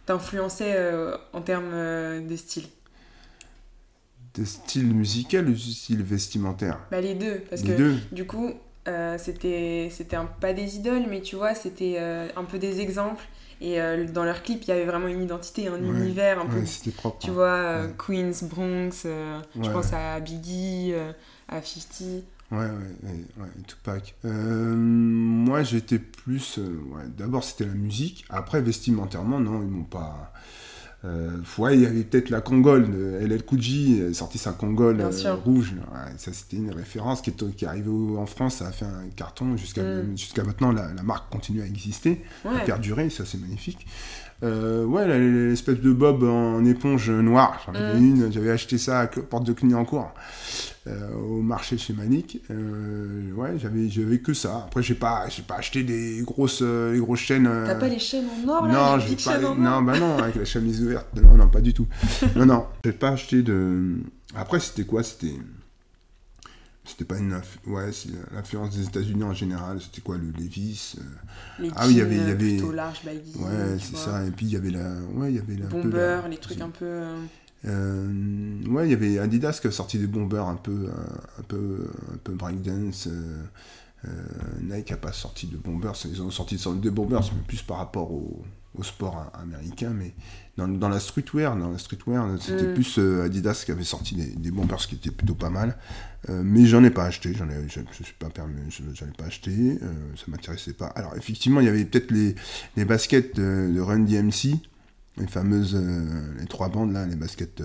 t'influençait 0.09 0.77
en 1.33 1.41
termes 1.41 1.71
de 1.71 2.35
style 2.35 2.65
De 4.35 4.43
style 4.43 4.93
musical 4.93 5.47
ou 5.47 5.53
de 5.53 5.57
style 5.57 6.03
vestimentaire 6.03 6.79
bah, 6.91 7.01
Les 7.01 7.15
deux. 7.15 7.41
Parce 7.49 7.61
que 7.61 7.95
du 8.13 8.25
coup, 8.25 8.53
c'était 9.17 9.89
pas 10.41 10.53
des 10.53 10.75
idoles, 10.75 11.05
mais 11.09 11.21
tu 11.21 11.35
vois, 11.35 11.55
c'était 11.55 11.99
un 12.35 12.43
peu 12.43 12.59
des 12.59 12.81
exemples 12.81 13.25
et 13.61 13.81
euh, 13.81 14.07
dans 14.07 14.23
leur 14.23 14.41
clip, 14.41 14.63
il 14.63 14.69
y 14.69 14.71
avait 14.71 14.85
vraiment 14.85 15.07
une 15.07 15.21
identité, 15.21 15.67
un 15.67 15.77
univers 15.77 16.39
un 16.39 16.45
peu. 16.45 16.63
propre. 16.91 17.19
Tu 17.19 17.31
vois, 17.31 17.47
euh, 17.47 17.87
Queens, 17.97 18.47
Bronx, 18.47 19.03
euh, 19.05 19.39
je 19.61 19.69
pense 19.69 19.91
à 19.93 20.19
Biggie, 20.19 20.93
à 21.47 21.61
50. 21.61 22.23
Ouais, 22.51 22.57
ouais, 22.57 23.25
ouais, 23.37 23.47
Tupac. 23.67 24.15
moi, 24.23 25.63
j'étais 25.63 25.99
plus. 25.99 26.59
D'abord, 27.17 27.43
c'était 27.43 27.65
la 27.65 27.75
musique. 27.75 28.25
Après, 28.29 28.61
vestimentairement, 28.61 29.39
non, 29.39 29.61
ils 29.61 29.69
m'ont 29.69 29.83
pas. 29.83 30.33
Euh, 31.05 31.37
ouais, 31.57 31.75
il 31.75 31.81
y 31.81 31.85
avait 31.85 32.03
peut-être 32.03 32.29
la 32.29 32.41
Congole 32.41 32.91
de 32.91 33.25
LL 33.25 33.43
Cool 33.43 34.13
sorti 34.13 34.37
sa 34.37 34.51
Congole 34.51 34.99
euh, 34.99 35.33
rouge. 35.33 35.75
ça, 36.17 36.33
c'était 36.33 36.57
une 36.57 36.71
référence 36.71 37.21
qui 37.21 37.29
est, 37.29 37.55
qui 37.55 37.63
est 37.63 37.67
arrivée 37.67 37.89
en 37.89 38.25
France, 38.25 38.57
ça 38.57 38.67
a 38.67 38.71
fait 38.71 38.85
un 38.85 39.07
carton. 39.15 39.55
Jusqu'à 39.55 39.81
mm. 39.83 40.17
jusqu'à 40.17 40.43
maintenant, 40.43 40.73
la, 40.73 40.93
la, 40.93 41.03
marque 41.03 41.31
continue 41.31 41.61
à 41.61 41.65
exister, 41.65 42.21
à 42.43 42.59
perdurer, 42.59 43.09
ça 43.09 43.23
c'est 43.25 43.39
magnifique. 43.39 43.87
Euh, 44.41 44.85
ouais, 44.85 45.05
l'espèce 45.19 45.81
de 45.81 45.91
bob 45.91 46.23
en 46.23 46.63
éponge 46.65 47.09
noire, 47.09 47.61
j'en 47.65 47.73
avais 47.73 47.99
mm. 47.99 48.03
une, 48.03 48.31
j'avais 48.31 48.51
acheté 48.51 48.77
ça 48.77 49.01
à 49.01 49.07
Porte 49.07 49.45
de 49.45 49.51
Clignancourt, 49.51 50.13
euh, 50.87 51.13
au 51.13 51.41
marché 51.41 51.77
chez 51.77 51.93
Manic. 51.93 52.41
Euh, 52.49 53.33
ouais, 53.33 53.57
j'avais, 53.57 53.89
j'avais 53.89 54.19
que 54.19 54.33
ça. 54.33 54.63
Après, 54.67 54.81
j'ai 54.81 54.95
pas, 54.95 55.27
j'ai 55.27 55.41
pas 55.41 55.55
acheté 55.55 55.83
des 55.83 56.21
grosses, 56.21 56.61
les 56.61 56.99
grosses 56.99 57.19
chaînes. 57.19 57.49
T'as 57.65 57.75
pas 57.75 57.89
les 57.89 57.99
chaînes 57.99 58.27
en 58.45 58.49
or 58.49 58.67
là 58.67 58.73
Non, 58.73 58.99
j'ai 58.99 59.15
pas. 59.17 59.39
non, 59.39 59.81
bah 59.81 59.99
non, 59.99 60.17
avec 60.23 60.35
la 60.35 60.45
chemise 60.45 60.81
ouverte. 60.83 61.07
Non, 61.21 61.35
non, 61.35 61.49
pas 61.49 61.61
du 61.61 61.73
tout. 61.73 61.87
non, 62.35 62.45
non, 62.45 62.65
j'ai 62.85 62.93
pas 62.93 63.09
acheté 63.09 63.41
de. 63.41 63.97
Après, 64.35 64.61
c'était 64.61 64.85
quoi? 64.85 65.03
C'était 65.03 65.33
c'était 66.85 67.05
pas 67.05 67.17
une 67.17 67.39
ouais 67.67 67.91
c'est 67.91 68.09
l'influence 68.33 68.75
des 68.75 68.85
États-Unis 68.85 69.23
en 69.23 69.33
général. 69.33 69.79
C'était 69.81 70.01
quoi 70.01 70.17
le 70.17 70.31
Levis 70.31 70.95
euh... 70.97 71.69
ah 71.75 71.85
oui 71.87 71.93
il 71.93 71.97
y 71.97 72.01
avait 72.01 72.15
il 72.15 72.27
y 72.27 72.31
avait 72.31 72.57
plutôt 72.57 72.71
large 72.71 73.03
baggy 73.03 73.35
ouais 73.37 73.77
c'est 73.79 73.95
ça. 73.95 74.25
Et 74.25 74.31
puis 74.31 74.47
il 74.47 74.51
y 74.51 74.55
avait 74.55 74.71
la 74.71 74.93
ouais 75.13 75.31
il 75.31 75.35
y 75.35 75.39
avait 75.39 75.55
la 75.55 75.67
bomber 75.67 76.21
les 76.29 76.37
trucs 76.37 76.61
un 76.61 76.69
peu 76.69 76.85
euh, 76.85 77.17
euh... 77.65 78.63
ouais 78.67 78.87
il 78.87 78.91
y 78.91 78.93
avait 78.93 79.19
Adidas 79.19 79.59
qui 79.61 79.67
a 79.67 79.71
sorti 79.71 79.99
des 79.99 80.07
bombers 80.07 80.47
un 80.47 80.55
peu 80.55 80.89
un 81.37 81.43
peu 81.43 81.87
un 82.13 82.17
peu 82.17 82.33
breakdance 82.33 83.07
euh, 84.05 84.11
Nike 84.61 84.91
a 84.91 84.97
pas 84.97 85.11
sorti 85.11 85.47
de 85.47 85.57
bombers. 85.57 85.95
Ils 86.05 86.21
ont 86.21 86.31
sorti 86.31 86.61
des 86.81 86.89
bombers 86.89 87.29
mais 87.35 87.41
plus 87.47 87.61
par 87.61 87.77
rapport 87.77 88.11
au, 88.11 88.43
au 88.77 88.83
sport 88.83 89.31
américain 89.33 89.89
mais 89.89 90.13
dans, 90.59 90.67
dans, 90.67 90.89
la 90.89 90.99
streetwear, 90.99 91.55
dans 91.55 91.71
la 91.71 91.77
streetwear, 91.77 92.27
c'était 92.39 92.67
mm. 92.67 92.73
plus 92.73 92.99
euh, 92.99 93.23
Adidas 93.23 93.63
qui 93.65 93.71
avait 93.71 93.83
sorti 93.83 94.15
des, 94.15 94.35
des 94.35 94.51
bombers 94.51 94.85
qui 94.85 94.95
étaient 94.95 95.11
plutôt 95.11 95.35
pas 95.35 95.49
mal. 95.49 95.77
Euh, 96.29 96.41
mais 96.43 96.65
j'en 96.65 96.83
ai 96.83 96.89
pas 96.89 97.05
acheté, 97.05 97.33
j'en 97.33 97.49
ai, 97.49 97.67
je, 97.69 97.79
je 97.97 98.03
suis 98.03 98.13
pas 98.13 98.29
permis, 98.29 98.59
j'en 98.69 99.05
ai 99.05 99.11
pas 99.17 99.25
acheté, 99.25 99.51
euh, 99.51 99.93
ça 100.17 100.25
m'intéressait 100.27 100.73
pas. 100.73 100.87
Alors 100.87 101.15
effectivement, 101.15 101.61
il 101.61 101.65
y 101.65 101.69
avait 101.69 101.85
peut-être 101.85 102.11
les, 102.11 102.35
les, 102.75 102.83
baskets 102.83 103.37
de, 103.37 103.79
Run 103.79 103.99
DMC, 103.99 104.59
les 105.17 105.27
fameuses, 105.27 105.81
les 106.37 106.45
trois 106.47 106.67
bandes 106.67 106.91
là, 106.91 107.05
les 107.05 107.15
baskets 107.15 107.63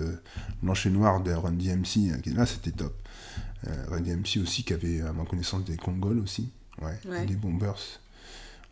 blanches 0.63 0.85
et 0.85 0.89
noires 0.89 1.21
de 1.21 1.31
Run 1.31 1.51
DMC, 1.51 2.13
là 2.33 2.45
c'était 2.45 2.71
top. 2.71 2.95
Run 3.89 4.01
DMC 4.01 4.41
aussi 4.41 4.63
qui 4.63 4.73
avait 4.73 5.01
à 5.01 5.11
ma 5.11 5.25
connaissance 5.25 5.65
des 5.65 5.75
Congols 5.75 6.19
aussi, 6.19 6.51
ouais, 6.81 7.25
des 7.25 7.35
bombers. 7.35 7.99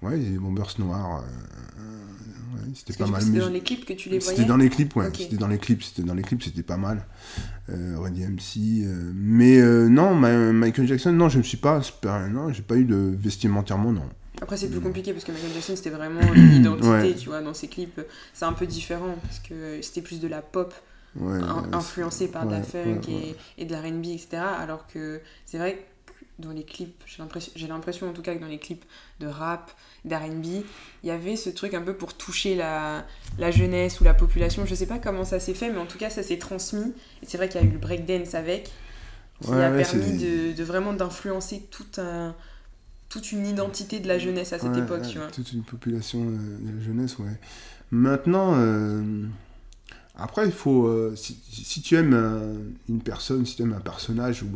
Ouais, 0.03 0.17
des 0.17 0.37
bombers 0.37 0.73
noirs. 0.79 1.23
c'était 2.75 2.93
pas 2.93 3.07
mal. 3.07 3.21
C'était 3.21 3.39
dans 3.39 3.49
les 3.49 3.61
clips 3.61 3.85
que 3.85 3.93
tu 3.93 4.09
les 4.09 4.19
voyais 4.19 4.35
C'était 4.35 4.47
dans 4.47 4.57
les 4.57 4.69
clips, 4.69 4.95
ouais. 4.95 5.09
C'était 5.15 5.37
dans 5.37 5.47
les 5.47 5.57
clips, 5.57 5.83
c'était 5.83 6.03
dans 6.03 6.13
les 6.13 6.23
clips, 6.23 6.43
c'était 6.43 6.63
pas 6.63 6.77
mal. 6.77 7.05
Euh, 7.69 7.97
MC. 7.97 8.83
Euh, 8.83 9.11
mais 9.15 9.59
euh, 9.59 9.87
non, 9.87 10.13
Michael 10.15 10.87
Jackson, 10.87 11.13
non, 11.13 11.29
je 11.29 11.37
me 11.37 11.43
suis 11.43 11.57
pas. 11.57 11.81
Non, 12.29 12.51
j'ai 12.51 12.63
pas 12.63 12.75
eu 12.75 12.83
de 12.83 13.15
vestimentairement, 13.17 13.93
non. 13.93 14.09
Après, 14.41 14.57
c'est 14.57 14.67
plus 14.67 14.81
compliqué 14.81 15.13
parce 15.13 15.23
que 15.23 15.31
Michael 15.31 15.53
Jackson, 15.53 15.75
c'était 15.77 15.89
vraiment 15.89 16.21
une 16.33 16.55
identité, 16.61 17.15
tu 17.15 17.29
vois, 17.29 17.41
dans 17.41 17.53
ses 17.53 17.69
clips. 17.69 18.01
C'est 18.33 18.45
un 18.45 18.53
peu 18.53 18.67
différent 18.67 19.15
parce 19.21 19.39
que 19.39 19.81
c'était 19.81 20.01
plus 20.01 20.19
de 20.19 20.27
la 20.27 20.41
pop. 20.41 20.73
influencée 21.71 22.27
par 22.27 22.45
de 22.45 22.51
la 22.51 22.63
funk 22.63 23.01
et, 23.07 23.35
et, 23.57 23.65
de 23.65 23.71
la 23.71 23.79
RB, 23.79 24.05
etc. 24.07 24.41
Alors 24.59 24.85
que 24.87 25.21
c'est 25.45 25.59
vrai 25.59 25.85
dans 26.43 26.51
les 26.51 26.63
clips, 26.63 27.03
j'ai 27.55 27.67
l'impression 27.67 28.09
en 28.09 28.13
tout 28.13 28.21
cas 28.21 28.35
que 28.35 28.39
dans 28.39 28.47
les 28.47 28.59
clips 28.59 28.85
de 29.19 29.27
rap, 29.27 29.71
d'R&B, 30.05 30.45
il 30.45 31.07
y 31.07 31.11
avait 31.11 31.35
ce 31.35 31.49
truc 31.49 31.73
un 31.73 31.81
peu 31.81 31.95
pour 31.95 32.13
toucher 32.13 32.55
la, 32.55 33.05
la, 33.37 33.51
jeunesse 33.51 34.01
ou 34.01 34.03
la 34.03 34.13
population. 34.13 34.65
Je 34.65 34.75
sais 34.75 34.85
pas 34.85 34.99
comment 34.99 35.23
ça 35.23 35.39
s'est 35.39 35.53
fait, 35.53 35.71
mais 35.71 35.79
en 35.79 35.85
tout 35.85 35.97
cas 35.97 36.09
ça 36.09 36.23
s'est 36.23 36.37
transmis. 36.37 36.93
Et 37.21 37.25
c'est 37.25 37.37
vrai 37.37 37.47
qu'il 37.47 37.61
y 37.61 37.63
a 37.63 37.67
eu 37.67 37.71
le 37.71 37.77
breakdance 37.77 38.35
avec, 38.35 38.71
qui 39.41 39.51
a 39.51 39.71
permis 39.71 40.17
de, 40.17 40.53
de, 40.53 40.63
vraiment 40.63 40.93
d'influencer 40.93 41.67
tout 41.71 41.85
un, 41.97 42.35
toute 43.09 43.31
une 43.31 43.45
identité 43.45 43.99
de 43.99 44.07
la 44.07 44.19
jeunesse 44.19 44.53
à 44.53 44.59
cette 44.59 44.75
époque. 44.75 45.03
Tu 45.07 45.17
vois. 45.17 45.27
Toute 45.27 45.53
une 45.53 45.63
population 45.63 46.23
de 46.23 46.77
la 46.77 46.83
jeunesse, 46.83 47.17
ouais. 47.19 47.39
Maintenant, 47.91 48.53
euh, 48.55 49.25
après, 50.15 50.45
il 50.45 50.51
faut. 50.51 50.87
Euh, 50.87 51.15
si, 51.15 51.39
si, 51.49 51.81
tu 51.81 51.95
aimes 51.95 52.73
une 52.89 53.01
personne, 53.01 53.45
si 53.45 53.55
tu 53.55 53.61
aimes 53.61 53.73
un 53.73 53.81
personnage 53.81 54.43
ou 54.43 54.49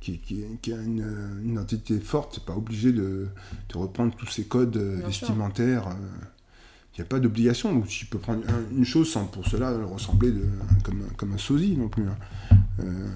qui, 0.00 0.18
qui, 0.18 0.72
a 0.72 0.76
une, 0.76 1.04
une, 1.42 1.52
identité 1.52 1.98
forte, 2.00 2.34
c'est 2.34 2.44
pas 2.44 2.56
obligé 2.56 2.92
de, 2.92 3.28
de, 3.68 3.78
reprendre 3.78 4.14
tous 4.16 4.26
ces 4.26 4.44
codes 4.44 4.76
euh, 4.76 5.02
vestimentaires. 5.04 5.84
Il 5.88 5.92
euh. 5.92 6.98
n'y 6.98 7.02
a 7.02 7.04
pas 7.04 7.20
d'obligation. 7.20 7.82
Tu 7.82 8.06
peux 8.06 8.18
prendre 8.18 8.42
une 8.72 8.84
chose 8.84 9.10
sans 9.10 9.26
pour 9.26 9.46
cela 9.46 9.76
ressembler 9.84 10.32
de, 10.32 10.46
comme, 10.82 11.02
comme 11.16 11.32
un 11.32 11.38
sosie 11.38 11.76
non 11.76 11.88
plus. 11.88 12.04
Hein. 12.04 12.56
Euh, 12.80 13.08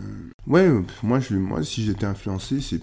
ouais, 0.46 0.70
moi, 1.02 1.20
je, 1.20 1.36
moi 1.36 1.62
si 1.64 1.84
j'étais 1.84 2.06
influencé, 2.06 2.60
c'est 2.60 2.80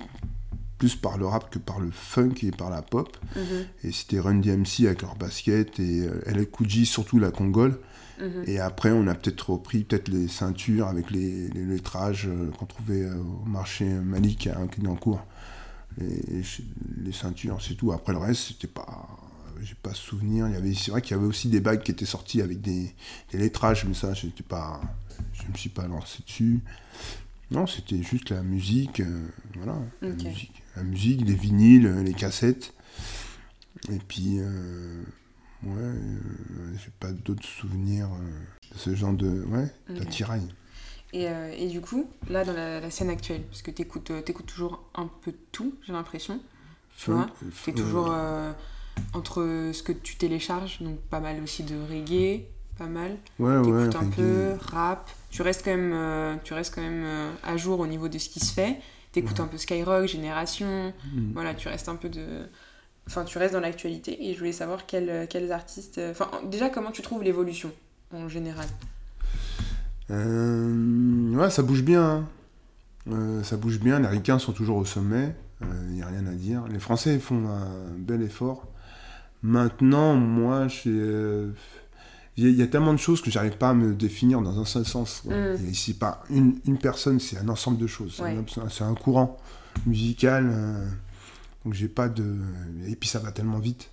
plus 0.82 0.96
par 0.96 1.20
le 1.20 1.28
rap 1.28 1.52
que 1.52 1.60
par 1.60 1.80
le 1.80 1.92
funk 1.92 2.34
et 2.42 2.50
par 2.50 2.72
la 2.72 2.82
pop. 2.82 3.16
Mm-hmm. 3.38 3.88
Et 3.88 3.92
c'était 3.92 4.20
Run 4.20 4.40
DMC 4.40 4.88
avec 4.88 5.04
leur 5.04 5.16
basket 5.16 5.80
et 5.80 6.08
LL 6.26 6.50
Cool 6.50 6.68
surtout 6.86 7.20
la 7.20 7.30
Congole. 7.30 7.80
Mhm. 8.20 8.44
Et 8.48 8.60
après, 8.60 8.92
on 8.92 9.06
a 9.08 9.14
peut-être 9.16 9.52
repris 9.52 9.84
peut-être 9.84 10.08
les 10.08 10.28
ceintures 10.28 10.88
avec 10.88 11.12
les, 11.12 11.50
les 11.50 11.66
lettrages 11.66 12.28
euh, 12.28 12.50
qu'on 12.52 12.66
trouvait 12.66 13.04
euh, 13.04 13.16
au 13.16 13.46
marché 13.46 13.86
Malik 13.86 14.48
à 14.48 14.56
Clignancourt. 14.68 15.26
Les, 15.98 16.44
les 17.04 17.12
ceintures, 17.12 17.62
c'est 17.62 17.76
tout. 17.76 17.92
Après 17.92 18.14
le 18.14 18.20
reste, 18.20 18.42
c'était 18.50 18.68
pas. 18.68 19.08
J'ai 19.62 19.76
pas 19.76 19.94
souvenir. 19.94 20.48
Il 20.48 20.54
y 20.54 20.58
avait, 20.58 20.74
c'est 20.74 20.90
vrai 20.90 21.02
qu'il 21.04 21.16
y 21.16 21.20
avait 21.20 21.28
aussi 21.28 21.48
des 21.48 21.60
bagues 21.60 21.84
qui 21.84 21.92
étaient 21.92 22.06
sorties 22.06 22.42
avec 22.42 22.62
des, 22.62 22.96
des 23.32 23.38
lettrages, 23.38 23.86
mais 23.86 23.94
ça, 23.94 24.14
j'étais 24.14 24.44
pas. 24.44 24.82
Je 25.34 25.44
me 25.52 25.56
suis 25.56 25.70
pas 25.70 25.88
lancé 25.88 26.24
dessus. 26.26 26.62
Non, 27.52 27.68
c'était 27.68 28.02
juste 28.02 28.30
la 28.30 28.42
musique. 28.42 29.02
Euh, 29.02 29.28
voilà. 29.56 29.76
La, 30.02 30.10
musique, 30.10 30.61
la 30.76 30.84
musique, 30.84 31.22
les 31.26 31.34
vinyles, 31.34 31.88
les 32.04 32.14
cassettes. 32.14 32.74
Et 33.90 34.00
puis. 34.08 34.40
Ouais, 35.64 35.74
euh, 35.78 36.20
j'ai 36.76 36.90
pas 37.00 37.12
d'autres 37.12 37.46
souvenirs 37.46 38.08
euh, 38.08 38.74
de 38.74 38.80
ce 38.80 38.96
genre 38.96 39.14
de. 39.14 39.44
Ouais, 39.48 39.68
d'attirail. 39.90 40.42
Et, 41.14 41.28
euh, 41.28 41.54
et, 41.56 41.68
du 41.68 41.82
coup, 41.82 42.10
là, 42.30 42.44
dans 42.44 42.54
la, 42.54 42.90
scène 42.90 43.10
actuelle, 43.10 43.44
parce 43.44 43.62
que 43.62 43.70
tu 43.70 43.84
écoutes, 43.84 44.12
toujours 44.48 44.84
un 44.96 45.08
peu 45.22 45.34
tout, 45.52 45.76
j'ai 45.86 45.94
l'impression. 45.94 46.40
Tu 46.98 47.12
vois 47.12 47.28
toujours 47.76 48.14
entre 49.14 49.72
ce 49.74 49.84
que 49.84 49.92
tu 49.92 50.16
télécharges, 50.16 50.82
donc 50.82 51.00
pas 51.00 51.20
mal 51.20 51.42
aussi 51.42 51.64
de 51.64 51.76
reggae, 51.90 52.46
pas 52.78 52.88
mal. 52.88 53.18
Ouais, 53.40 53.58
ouais. 53.58 53.96
un 53.96 54.10
peu, 54.10 54.54
rap. 54.60 55.10
Tu 55.30 55.42
restes 55.42 55.64
quand 55.64 55.76
même, 55.76 56.40
tu 56.44 56.54
restes 56.54 56.74
quand 56.74 56.82
même 56.82 57.34
à 57.44 57.58
jour 57.58 57.80
au 57.80 57.88
niveau 57.88 58.08
de 58.08 58.18
ce 58.18 58.30
qui 58.30 58.40
se 58.40 58.54
fait. 58.54 58.80
T'écoutes 59.12 59.32
écoutes 59.32 59.40
un 59.42 59.48
peu 59.48 59.58
Skyrock, 59.58 60.08
Génération. 60.08 60.94
Mm. 61.14 61.34
Voilà, 61.34 61.54
tu 61.54 61.68
restes 61.68 61.90
un 61.90 61.96
peu 61.96 62.10
de 62.10 62.48
enfin 63.08 63.26
tu 63.26 63.40
restes 63.40 63.54
dans 63.54 63.60
l'actualité 63.60 64.30
et 64.30 64.34
je 64.34 64.40
voulais 64.40 64.52
savoir 64.52 64.86
quels, 64.86 65.28
quels 65.28 65.52
artistes 65.52 66.00
enfin 66.12 66.30
déjà 66.46 66.70
comment 66.70 66.92
tu 66.92 67.02
trouves 67.02 67.24
l'évolution 67.24 67.72
en 68.14 68.30
général? 68.30 68.68
Euh, 70.12 71.34
ouais 71.34 71.50
ça 71.50 71.64
bouge 71.64 71.82
bien 71.82 72.04
hein. 72.04 72.28
euh, 73.12 73.44
ça 73.44 73.58
bouge 73.58 73.80
bien 73.80 74.00
les 74.00 74.08
ricains 74.08 74.38
sont 74.38 74.54
toujours 74.54 74.78
au 74.78 74.86
sommet 74.86 75.34
Il 75.62 75.94
n'y 75.94 76.04
a 76.04 76.08
rien 76.08 76.26
à 76.28 76.34
dire. 76.34 76.68
Les 76.68 76.80
Français 76.80 77.20
font 77.20 77.48
un 77.48 77.92
bel 77.98 78.22
effort. 78.22 78.68
Maintenant, 79.44 80.16
moi, 80.16 80.68
il 82.50 82.58
y, 82.58 82.62
a 82.62 82.68
tellement 82.68 82.94
de 82.94 83.00
choses 83.00 83.22
que 83.22 83.30
j'arrive 83.30 83.58
pas 83.58 83.70
à 83.70 83.74
me 83.74 83.94
définir 83.94 84.42
dans 84.42 84.60
un 84.60 84.66
seul 84.66 84.86
sens. 84.86 85.24
Mm. 85.26 85.70
Ici, 85.70 85.94
pas 85.94 86.24
une, 86.30 86.56
une 86.66 86.78
personne, 86.78 87.20
c'est 87.20 87.38
un 87.38 87.50
ensemble 87.50 87.78
de 87.78 87.88
choses. 87.88 88.22
C'est 88.70 88.84
un, 88.84 88.96
courant 88.96 89.38
musical. 89.86 90.50
Euh, 90.52 90.86
donc 91.64 91.74
j'ai 91.74 91.88
pas 91.88 92.10
de. 92.10 92.36
Et 92.88 92.96
puis 92.96 93.10
ça 93.10 93.20
va 93.20 93.32
tellement 93.32 93.60
vite 93.60 93.90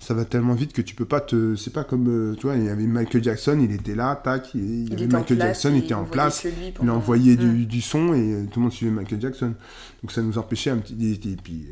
ça 0.00 0.14
va 0.14 0.24
tellement 0.24 0.54
vite 0.54 0.72
que 0.72 0.80
tu 0.80 0.94
peux 0.94 1.04
pas 1.04 1.20
te. 1.20 1.54
C'est 1.56 1.72
pas 1.72 1.84
comme. 1.84 2.08
Euh, 2.08 2.34
tu 2.34 2.46
vois, 2.46 2.56
il 2.56 2.64
y 2.64 2.68
avait 2.70 2.86
Michael 2.86 3.22
Jackson, 3.22 3.60
il 3.62 3.70
était 3.70 3.94
là, 3.94 4.16
tac, 4.16 4.54
il, 4.54 4.88
y 4.88 4.94
avait 4.94 5.06
Michael 5.06 5.38
Jackson, 5.38 5.72
il 5.74 5.84
était 5.84 5.94
en 5.94 6.04
place, 6.04 6.46
il 6.82 6.88
a 6.88 6.94
envoyé 6.94 7.36
du, 7.36 7.46
mm. 7.46 7.64
du, 7.66 7.82
son 7.82 8.14
et 8.14 8.32
euh, 8.32 8.46
tout 8.46 8.60
le 8.60 8.62
monde 8.62 8.72
suivait 8.72 8.90
Michael 8.90 9.20
Jackson. 9.20 9.54
Donc 10.02 10.10
ça 10.10 10.22
nous 10.22 10.38
empêchait 10.38 10.70
un 10.70 10.78
petit. 10.78 10.94
Et 11.12 11.36
puis 11.36 11.66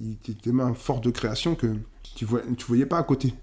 il 0.00 0.12
était 0.12 0.32
tellement 0.32 0.72
fort 0.72 1.02
de 1.02 1.10
création 1.10 1.54
que 1.54 1.66
tu, 2.16 2.24
vois, 2.24 2.40
tu 2.56 2.64
voyais 2.66 2.86
pas 2.86 2.98
à 2.98 3.02
côté. 3.02 3.34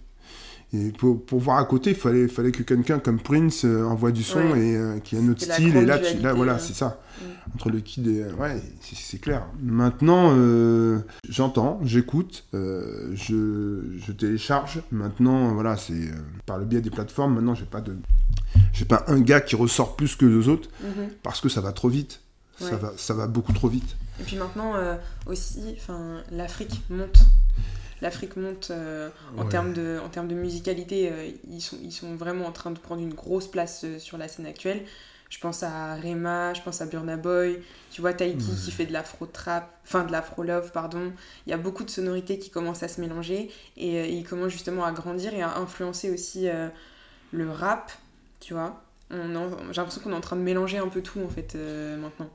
Et 0.71 0.91
pour, 0.91 1.25
pour, 1.25 1.39
voir 1.39 1.57
à 1.57 1.65
côté, 1.65 1.91
il 1.91 1.95
fallait, 1.95 2.27
fallait 2.27 2.51
que 2.51 2.61
quelqu'un 2.61 2.99
comme 2.99 3.19
Prince 3.19 3.65
euh, 3.65 3.83
envoie 3.85 4.11
du 4.11 4.21
son 4.21 4.55
et 4.55 4.75
euh, 4.75 4.99
qui 4.99 5.15
a 5.15 5.19
un 5.19 5.27
autre 5.29 5.41
style. 5.41 5.75
Et 5.75 5.85
là, 5.85 5.97
tu, 5.97 6.19
là 6.19 6.33
voilà, 6.33 6.59
c'est 6.59 6.75
ça. 6.75 7.01
Mm. 7.19 7.55
Entre 7.55 7.69
le 7.71 7.79
kid 7.79 8.07
et. 8.07 8.25
Ouais, 8.33 8.61
c'est 8.81 9.19
clair. 9.19 9.47
Maintenant, 9.63 10.31
euh, 10.35 10.99
j'entends, 11.27 11.79
j'écoute, 11.83 12.45
je, 12.53 13.81
je, 13.97 14.11
télécharge. 14.11 14.83
Maintenant, 14.91 15.53
voilà, 15.55 15.75
c'est 15.75 16.11
par 16.45 16.59
le 16.59 16.65
biais 16.65 16.81
des 16.81 16.91
plateformes. 16.91 17.33
Maintenant, 17.33 17.55
j'ai 17.55 17.65
pas 17.65 17.81
de. 17.81 17.97
J'ai 18.71 18.85
pas 18.85 19.03
un 19.07 19.19
gars 19.21 19.41
qui 19.41 19.55
ressort 19.55 19.95
plus 19.95 20.15
que 20.15 20.25
deux 20.25 20.49
autres 20.49 20.69
mm-hmm. 20.83 21.09
parce 21.23 21.41
que 21.41 21.49
ça 21.49 21.61
va 21.61 21.71
trop 21.71 21.89
vite. 21.89 22.21
Ça, 22.59 22.75
va, 22.75 22.91
ça 22.97 23.13
va 23.13 23.25
beaucoup 23.25 23.53
trop 23.53 23.69
vite. 23.69 23.95
Et 24.19 24.23
puis 24.23 24.35
maintenant, 24.35 24.73
aussi, 25.25 25.77
l'Afrique 26.29 26.83
monte 26.89 27.25
l'Afrique 28.01 28.35
monte 28.37 28.71
euh, 28.71 29.09
en, 29.37 29.45
termes 29.45 29.73
de, 29.73 29.99
en 30.03 30.09
termes 30.09 30.27
de 30.27 30.35
musicalité. 30.35 31.09
Euh, 31.11 31.29
ils, 31.49 31.61
sont, 31.61 31.77
ils 31.81 31.91
sont 31.91 32.15
vraiment 32.15 32.45
en 32.45 32.51
train 32.51 32.71
de 32.71 32.79
prendre 32.79 33.01
une 33.01 33.13
grosse 33.13 33.47
place 33.47 33.83
euh, 33.83 33.99
sur 33.99 34.17
la 34.17 34.27
scène 34.27 34.45
actuelle. 34.45 34.83
Je 35.29 35.37
pense 35.37 35.61
à 35.61 35.95
Rema, 35.95 36.55
je 36.55 36.61
pense 36.63 36.81
à 36.81 36.87
Burna 36.87 37.15
Boy, 37.15 37.59
tu 37.91 38.01
vois 38.01 38.13
Taiki 38.13 38.51
qui 38.65 38.71
fait 38.71 38.87
de 38.87 38.93
l'afro-trap, 38.93 39.71
enfin 39.83 40.03
de 40.03 40.11
l'afro-love, 40.11 40.71
pardon. 40.71 41.11
Il 41.45 41.51
y 41.51 41.53
a 41.53 41.57
beaucoup 41.57 41.83
de 41.83 41.89
sonorités 41.91 42.39
qui 42.39 42.49
commencent 42.49 42.81
à 42.81 42.87
se 42.87 42.99
mélanger 42.99 43.51
et 43.77 44.11
ils 44.11 44.23
commencent 44.23 44.53
justement 44.53 44.85
à 44.85 44.91
grandir 44.91 45.31
et 45.35 45.43
à 45.43 45.57
influencer 45.57 46.09
aussi 46.09 46.47
le 47.31 47.51
rap, 47.51 47.91
tu 48.39 48.55
vois. 48.55 48.81
J'ai 49.11 49.17
l'impression 49.17 50.01
qu'on 50.01 50.13
est 50.13 50.15
en 50.15 50.21
train 50.21 50.35
de 50.35 50.41
mélanger 50.41 50.79
un 50.79 50.87
peu 50.87 51.03
tout 51.03 51.19
en 51.19 51.29
fait 51.29 51.55
maintenant. 52.01 52.31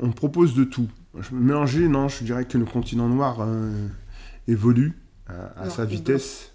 On 0.00 0.12
propose 0.12 0.54
de 0.54 0.62
tout. 0.62 0.86
Mélanger, 1.32 1.88
non, 1.88 2.06
je 2.06 2.22
dirais 2.22 2.44
que 2.44 2.56
le 2.56 2.66
continent 2.66 3.08
noir 3.08 3.44
évolue 4.48 4.98
à, 5.28 5.70
sa 5.70 5.84
vitesse. 5.84 6.52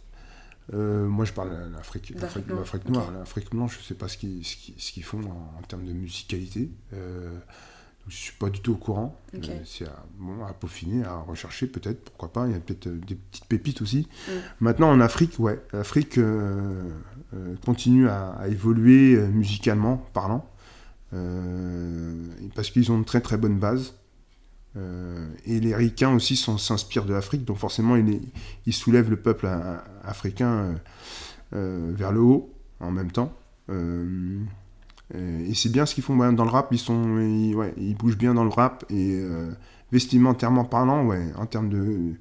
Euh, 0.73 1.07
moi, 1.07 1.25
je 1.25 1.33
parle 1.33 1.49
de 1.49 1.73
l'Afrique 1.75 2.15
noire. 2.89 3.11
L'Afrique 3.11 3.49
blanche, 3.51 3.75
je 3.75 3.79
ne 3.79 3.83
sais 3.83 3.95
pas 3.95 4.07
ce 4.07 4.17
qu'ils 4.17 5.03
font 5.03 5.21
en, 5.21 5.61
termes 5.67 5.85
de 5.85 5.93
musicalité. 5.93 6.71
Euh, 6.93 7.37
je 8.07 8.15
ne 8.15 8.17
suis 8.17 8.33
pas 8.33 8.49
du 8.49 8.61
tout 8.61 8.73
au 8.73 8.77
courant. 8.77 9.19
Euh, 9.35 9.39
c'est 9.65 9.85
à, 9.85 10.05
bon, 10.17 10.43
à 10.45 10.53
peaufiner, 10.53 11.03
à 11.03 11.17
rechercher 11.17 11.67
peut-être, 11.67 12.03
pourquoi 12.03 12.31
pas. 12.31 12.47
Il 12.47 12.53
y 12.53 12.55
a 12.55 12.59
peut-être 12.59 12.87
des 12.87 13.15
petites 13.15 13.45
pépites 13.45 13.81
aussi. 13.81 14.07
Mm. 14.27 14.31
Maintenant, 14.61 14.91
en 14.91 14.99
Afrique, 15.01 15.37
ouais, 15.39 15.61
l'Afrique 15.73 16.19
continue 17.65 18.07
à, 18.07 18.31
à, 18.31 18.47
évoluer 18.47 19.17
musicalement 19.27 19.97
parlant. 20.13 20.49
parce 22.55 22.71
qu'ils 22.71 22.91
ont 22.91 22.97
une 22.97 23.05
très 23.05 23.21
très 23.21 23.37
bonne 23.37 23.59
base. 23.59 23.93
Euh, 24.77 25.27
et 25.45 25.59
les 25.59 25.75
ricains 25.75 26.13
aussi 26.13 26.37
s'inspirent 26.37 27.05
de 27.05 27.13
l'Afrique, 27.13 27.43
donc 27.43 27.57
forcément 27.57 27.97
ils, 27.97 28.21
ils, 28.65 28.73
soulèvent 28.73 29.09
le 29.09 29.17
peuple 29.17 29.49
africain 30.05 30.47
euh, 30.49 30.73
euh, 31.55 31.91
vers 31.93 32.13
le 32.13 32.21
haut 32.21 32.53
en 32.79 32.89
même 32.89 33.11
temps. 33.11 33.33
et 33.69 35.53
c'est 35.55 35.69
bien 35.69 35.85
ce 35.85 35.93
qu'ils 35.93 36.05
font 36.05 36.15
dans 36.15 36.45
le 36.45 36.49
rap, 36.49 36.69
ils, 36.71 36.79
sont, 36.79 37.03
ouais, 37.53 37.73
ils 37.77 37.95
bougent 37.95 38.17
bien 38.17 38.33
dans 38.33 38.45
le 38.45 38.49
rap 38.49 38.85
et 38.89 39.21
vestimentairement 39.91 40.63
parlant, 40.63 41.05
ouais, 41.05 41.21
en 41.37 41.45
termes 41.45 41.69
de, 41.69 42.13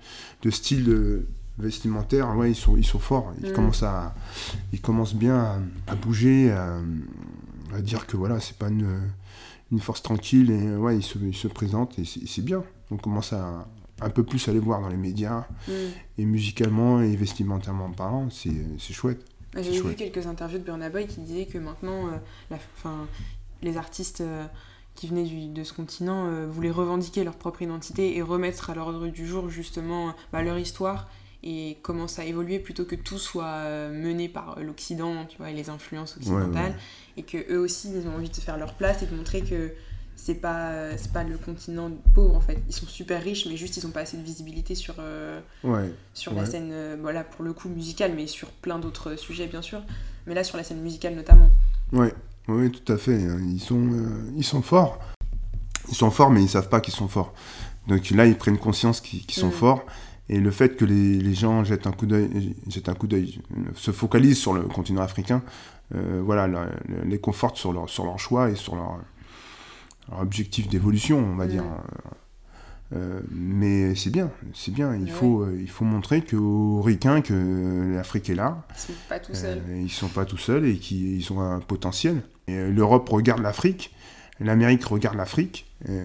de 0.42 0.50
style 0.50 1.24
vestimentaire, 1.56 2.36
ouais, 2.36 2.50
ils 2.50 2.56
sont, 2.56 2.76
ils 2.76 2.84
sont 2.84 2.98
forts. 2.98 3.32
Ils, 3.42 3.50
mm. 3.50 3.54
commencent, 3.54 3.84
à, 3.84 4.14
ils 4.72 4.80
commencent 4.80 5.14
bien 5.14 5.62
à, 5.86 5.94
bouger, 5.94 6.50
à, 6.50 6.78
à, 7.74 7.80
dire 7.80 8.06
que 8.06 8.16
voilà, 8.16 8.40
c'est 8.40 8.58
pas 8.58 8.68
une, 8.68 9.00
une 9.72 9.80
force 9.80 10.02
tranquille 10.02 10.50
et 10.50 10.76
ouais, 10.76 10.96
il 10.96 11.02
se, 11.02 11.18
il 11.18 11.34
se 11.34 11.48
présente 11.48 11.98
et 11.98 12.04
c'est 12.04 12.44
bien. 12.44 12.64
On 12.90 12.96
commence 12.96 13.32
à 13.32 13.66
un 14.02 14.10
peu 14.10 14.24
plus 14.24 14.48
aller 14.48 14.58
voir 14.58 14.80
dans 14.80 14.88
les 14.88 14.96
médias 14.96 15.46
mm. 15.68 15.72
et 16.18 16.24
musicalement 16.24 17.00
et 17.00 17.14
vestimentairement 17.16 17.90
parlant, 17.90 18.28
c'est 18.30 18.92
chouette. 18.92 19.24
J'ai 19.56 19.82
vu 19.82 19.94
quelques 19.94 20.26
interviews 20.26 20.58
de 20.58 20.64
Burna 20.64 20.90
Boy 20.90 21.06
qui 21.06 21.20
disaient 21.20 21.46
que 21.46 21.58
maintenant, 21.58 22.06
euh, 22.06 22.16
la, 22.50 22.58
fin, 22.58 23.08
les 23.62 23.76
artistes 23.76 24.20
euh, 24.20 24.46
qui 24.94 25.08
venaient 25.08 25.24
du, 25.24 25.48
de 25.48 25.64
ce 25.64 25.72
continent 25.72 26.26
euh, 26.26 26.46
voulaient 26.46 26.70
revendiquer 26.70 27.24
leur 27.24 27.34
propre 27.34 27.62
identité 27.62 28.16
et 28.16 28.22
remettre 28.22 28.70
à 28.70 28.74
l'ordre 28.74 29.08
du 29.08 29.26
jour 29.26 29.50
justement 29.50 30.14
bah, 30.32 30.42
leur 30.42 30.58
histoire 30.58 31.08
et 31.42 31.78
commence 31.82 32.18
à 32.18 32.24
évoluer 32.24 32.58
plutôt 32.58 32.84
que 32.84 32.94
tout 32.94 33.18
soit 33.18 33.44
euh, 33.44 33.90
mené 33.92 34.28
par 34.28 34.58
euh, 34.58 34.62
l'Occident, 34.62 35.24
tu 35.26 35.38
vois, 35.38 35.50
et 35.50 35.54
les 35.54 35.70
influences 35.70 36.16
occidentales, 36.16 36.74
et 37.16 37.22
que 37.22 37.38
eux 37.52 37.58
aussi 37.58 37.90
ils 37.94 38.06
ont 38.06 38.14
envie 38.14 38.28
de 38.28 38.36
faire 38.36 38.58
leur 38.58 38.74
place 38.74 39.02
et 39.02 39.06
de 39.06 39.14
montrer 39.14 39.40
que 39.42 39.72
c'est 40.16 40.34
pas 40.34 40.70
euh, 40.72 40.94
c'est 40.98 41.12
pas 41.12 41.24
le 41.24 41.38
continent 41.38 41.90
pauvre 42.14 42.36
en 42.36 42.40
fait. 42.40 42.58
Ils 42.68 42.74
sont 42.74 42.86
super 42.86 43.22
riches, 43.22 43.46
mais 43.46 43.56
juste 43.56 43.78
ils 43.78 43.86
ont 43.86 43.90
pas 43.90 44.00
assez 44.00 44.18
de 44.18 44.22
visibilité 44.22 44.74
sur 44.74 44.96
sur 46.12 46.34
la 46.34 46.44
scène, 46.44 46.98
voilà 47.00 47.24
pour 47.24 47.44
le 47.44 47.52
coup 47.52 47.68
musicale, 47.68 48.12
mais 48.14 48.26
sur 48.26 48.48
plein 48.50 48.78
d'autres 48.78 49.16
sujets 49.16 49.46
bien 49.46 49.62
sûr, 49.62 49.82
mais 50.26 50.34
là 50.34 50.44
sur 50.44 50.58
la 50.58 50.64
scène 50.64 50.80
musicale 50.82 51.14
notamment. 51.14 51.50
Ouais, 51.92 52.12
oui, 52.48 52.70
tout 52.70 52.92
à 52.92 52.98
fait. 52.98 53.18
Ils 53.18 53.60
sont 53.60 53.88
ils 54.36 54.44
sont 54.44 54.62
forts. 54.62 54.98
Ils 55.88 55.96
sont 55.96 56.10
forts, 56.10 56.30
mais 56.30 56.42
ils 56.42 56.48
savent 56.48 56.68
pas 56.68 56.80
qu'ils 56.80 56.94
sont 56.94 57.08
forts. 57.08 57.32
Donc 57.88 58.10
là, 58.10 58.26
ils 58.26 58.36
prennent 58.36 58.58
conscience 58.58 59.00
qu'ils 59.00 59.28
sont 59.30 59.48
mm. 59.48 59.52
forts 59.52 59.84
et 60.30 60.38
le 60.38 60.52
fait 60.52 60.76
que 60.76 60.84
les, 60.84 61.34
gens 61.34 61.64
jettent 61.64 61.88
un 61.88 61.92
coup 61.92 62.06
d'œil, 62.06 62.54
un 62.86 62.94
coup 62.94 63.08
d'œil, 63.08 63.42
se 63.74 63.90
focalisent 63.90 64.38
sur 64.38 64.54
le 64.54 64.62
continent 64.62 65.02
africain, 65.02 65.42
euh, 65.96 66.22
voilà, 66.24 66.48
les 67.04 67.18
conforte 67.18 67.56
sur 67.56 67.72
leur, 67.72 67.90
sur 67.90 68.04
leur 68.04 68.20
choix 68.20 68.48
et 68.48 68.54
sur 68.54 68.76
leur, 68.76 69.00
objectif 70.20 70.68
d'évolution, 70.68 71.18
on 71.18 71.34
va 71.34 71.48
dire. 71.48 71.64
Euh, 72.94 73.20
mais 73.32 73.96
c'est 73.96 74.10
bien, 74.10 74.30
c'est 74.54 74.72
bien. 74.72 74.94
Il, 74.94 75.10
faut, 75.10 75.42
euh, 75.42 75.58
il 75.60 75.68
faut 75.68 75.84
montrer 75.84 76.24
qu'aux 76.24 76.80
Ricains 76.80 77.22
que 77.22 77.92
l'Afrique 77.92 78.30
est 78.30 78.34
là. 78.36 78.62
Ils 78.76 78.80
sont 78.80 78.92
pas 79.08 79.18
tout 79.18 79.34
seuls. 79.34 79.62
ils 79.76 79.90
sont 79.90 80.08
pas 80.08 80.24
tout 80.24 80.38
seuls 80.38 80.66
et 80.66 80.76
qu'ils 80.76 81.32
ont 81.32 81.40
un 81.40 81.58
potentiel. 81.58 82.22
L'Europe 82.46 83.08
regarde 83.08 83.42
l'Afrique, 83.42 83.94
l'Amérique 84.44 84.84
regarde 84.84 85.16
l'Afrique. 85.16 85.66
Et, 85.88 86.00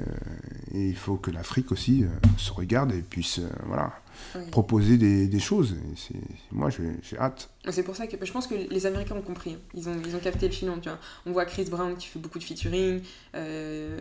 il 0.73 0.95
faut 0.95 1.15
que 1.15 1.31
l'Afrique 1.31 1.71
aussi 1.71 2.05
se 2.37 2.51
regarde 2.51 2.91
et 2.93 3.01
puisse, 3.01 3.39
voilà, 3.65 3.93
proposer 4.51 4.97
des, 4.97 5.27
des 5.27 5.39
choses. 5.39 5.75
Et 6.13 6.17
moi, 6.51 6.69
j'ai 6.69 7.17
hâte. 7.17 7.49
C'est 7.69 7.83
pour 7.83 7.95
ça 7.95 8.07
que 8.07 8.23
je 8.23 8.31
pense 8.31 8.47
que 8.47 8.55
les 8.55 8.85
Américains 8.85 9.15
ont 9.15 9.21
compris. 9.21 9.57
Ils, 9.73 9.89
ont, 9.89 9.95
ils 10.05 10.15
ont 10.15 10.19
capté 10.19 10.47
le 10.47 10.53
filon. 10.53 10.79
Tu 10.79 10.89
vois. 10.89 10.99
On 11.25 11.31
voit 11.31 11.45
Chris 11.45 11.65
Brown 11.65 11.95
qui 11.95 12.07
fait 12.07 12.19
beaucoup 12.19 12.39
de 12.39 12.43
featuring. 12.43 13.01
Euh, 13.35 13.99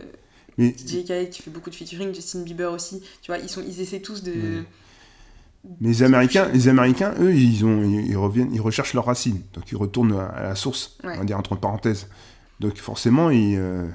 DJ 0.57 1.05
Khaled 1.05 1.29
qui 1.29 1.41
fait 1.41 1.51
beaucoup 1.51 1.69
de 1.69 1.75
featuring. 1.75 2.13
Justin 2.13 2.43
Bieber 2.43 2.71
aussi. 2.71 3.01
Tu 3.21 3.31
vois, 3.31 3.39
ils, 3.39 3.49
sont, 3.49 3.63
ils 3.65 3.81
essaient 3.81 4.01
tous 4.01 4.23
de. 4.23 4.63
Mais 5.81 5.89
les 5.89 6.03
Américains, 6.03 6.47
les 6.53 6.67
Américains, 6.67 7.15
eux, 7.19 7.33
ils, 7.33 7.65
ont, 7.65 7.83
ils, 7.83 8.15
reviennent, 8.15 8.53
ils 8.53 8.61
recherchent 8.61 8.93
leurs 8.93 9.05
racines. 9.05 9.41
Donc 9.53 9.71
ils 9.71 9.77
retournent 9.77 10.13
à 10.13 10.43
la 10.43 10.55
source, 10.55 10.97
on 11.03 11.07
va 11.07 11.23
dire 11.23 11.39
entre 11.39 11.55
parenthèses. 11.55 12.07
Donc 12.59 12.77
forcément, 12.77 13.31
ils, 13.31 13.57
euh, 13.57 13.87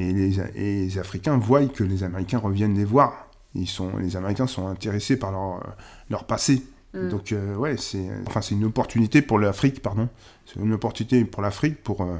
et, 0.00 0.12
les, 0.12 0.40
et, 0.40 0.84
les, 0.84 0.98
Africains 0.98 1.36
voient 1.38 1.66
que 1.66 1.84
les 1.84 2.02
Américains 2.02 2.38
reviennent 2.38 2.74
les 2.74 2.84
voir 2.84 3.28
ils 3.54 3.68
sont, 3.68 3.96
les 3.96 4.16
Américains 4.16 4.46
sont 4.46 4.66
intéressés 4.66 5.16
par 5.16 5.32
leur, 5.32 5.62
leur 6.10 6.24
passé. 6.24 6.64
Mm. 6.94 7.08
Donc, 7.08 7.32
euh, 7.32 7.54
ouais, 7.56 7.76
c'est 7.76 8.08
enfin, 8.26 8.40
une 8.40 8.64
opportunité 8.64 9.22
pour 9.22 9.38
l'Afrique, 9.38 9.82
pardon. 9.82 10.08
C'est 10.46 10.60
une 10.60 10.72
opportunité 10.72 11.24
pour 11.24 11.42
l'Afrique 11.42 11.82
pour, 11.82 12.02
euh, 12.02 12.16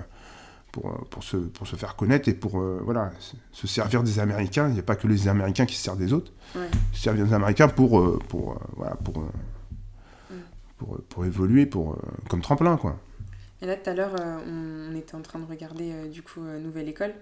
pour, 0.73 0.89
euh, 0.89 0.95
pour, 1.11 1.23
se, 1.23 1.37
pour 1.37 1.67
se 1.67 1.77
faire 1.77 1.97
connaître 1.97 2.29
et 2.29 2.35
pour 2.35 2.61
voilà, 2.83 3.13
se 3.53 3.67
servir 3.67 4.03
des 4.03 4.19
Américains. 4.19 4.69
Il 4.69 4.75
n'y 4.75 4.81
a 4.81 4.83
pas 4.83 4.97
que 4.97 5.07
les 5.07 5.29
Américains 5.29 5.67
qui 5.67 5.77
se 5.77 5.83
servent 5.83 5.99
des 5.99 6.13
autres. 6.13 6.33
Ouais. 6.55 6.69
Se 6.93 7.03
servir 7.03 7.27
des 7.27 7.35
Américains 7.35 7.69
pour, 7.69 8.19
pour, 8.25 8.59
voilà, 8.77 8.97
pour, 8.97 9.21
mm. 9.21 10.35
pour, 10.77 11.01
pour, 11.09 11.25
évoluer 11.25 11.67
pour, 11.67 11.99
comme 12.29 12.41
tremplin, 12.41 12.77
quoi. 12.77 12.99
Et 13.61 13.67
là, 13.67 13.75
tout 13.75 13.91
à 13.91 13.95
l'heure, 13.95 14.15
on 14.47 14.95
était 14.95 15.17
en 15.17 15.21
train 15.21 15.41
de 15.41 15.45
regarder, 15.45 16.09
du 16.09 16.23
coup, 16.23 16.41
Nouvelle 16.41 16.89
École 16.89 17.13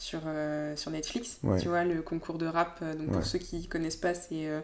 sur, 0.00 0.20
euh, 0.24 0.74
sur 0.76 0.90
Netflix. 0.90 1.38
Tu 1.60 1.68
vois, 1.68 1.84
le 1.84 2.02
concours 2.02 2.38
de 2.38 2.46
rap. 2.46 2.80
Euh, 2.82 2.96
donc 2.96 3.12
pour 3.12 3.24
ceux 3.24 3.38
qui 3.38 3.68
connaissent 3.68 3.96
pas, 3.96 4.14
c'est 4.14 4.48
euh, 4.48 4.60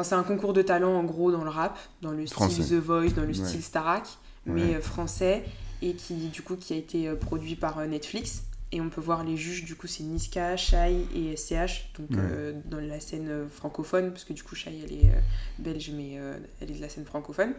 c'est 0.00 0.14
un 0.14 0.22
concours 0.22 0.52
de 0.52 0.62
talent 0.62 0.94
en 0.94 1.02
gros 1.02 1.32
dans 1.32 1.42
le 1.42 1.50
rap, 1.50 1.76
dans 2.02 2.12
le 2.12 2.24
style 2.26 2.64
The 2.64 2.74
Voice, 2.74 3.14
dans 3.16 3.24
le 3.24 3.34
style 3.34 3.62
Starak, 3.62 4.06
mais 4.46 4.80
français 4.80 5.42
et 5.82 5.94
qui 5.94 6.28
du 6.28 6.42
coup 6.42 6.54
qui 6.54 6.72
a 6.72 6.76
été 6.76 7.10
produit 7.16 7.56
par 7.56 7.84
Netflix. 7.84 8.44
Et 8.70 8.82
on 8.82 8.90
peut 8.90 9.00
voir 9.00 9.24
les 9.24 9.38
juges, 9.38 9.64
du 9.64 9.76
coup, 9.76 9.86
c'est 9.86 10.02
Niska, 10.02 10.58
Shai 10.58 11.06
et 11.14 11.34
SCH, 11.38 11.90
donc 11.98 12.10
euh, 12.18 12.52
dans 12.66 12.80
la 12.80 13.00
scène 13.00 13.48
francophone, 13.48 14.10
parce 14.10 14.24
que 14.24 14.34
du 14.34 14.42
coup, 14.42 14.54
Shai, 14.54 14.78
elle 14.84 14.92
est 14.92 15.10
belge, 15.58 15.90
mais 15.96 16.18
elle 16.60 16.70
est 16.70 16.74
de 16.74 16.82
la 16.82 16.90
scène 16.90 17.06
francophone. 17.06 17.54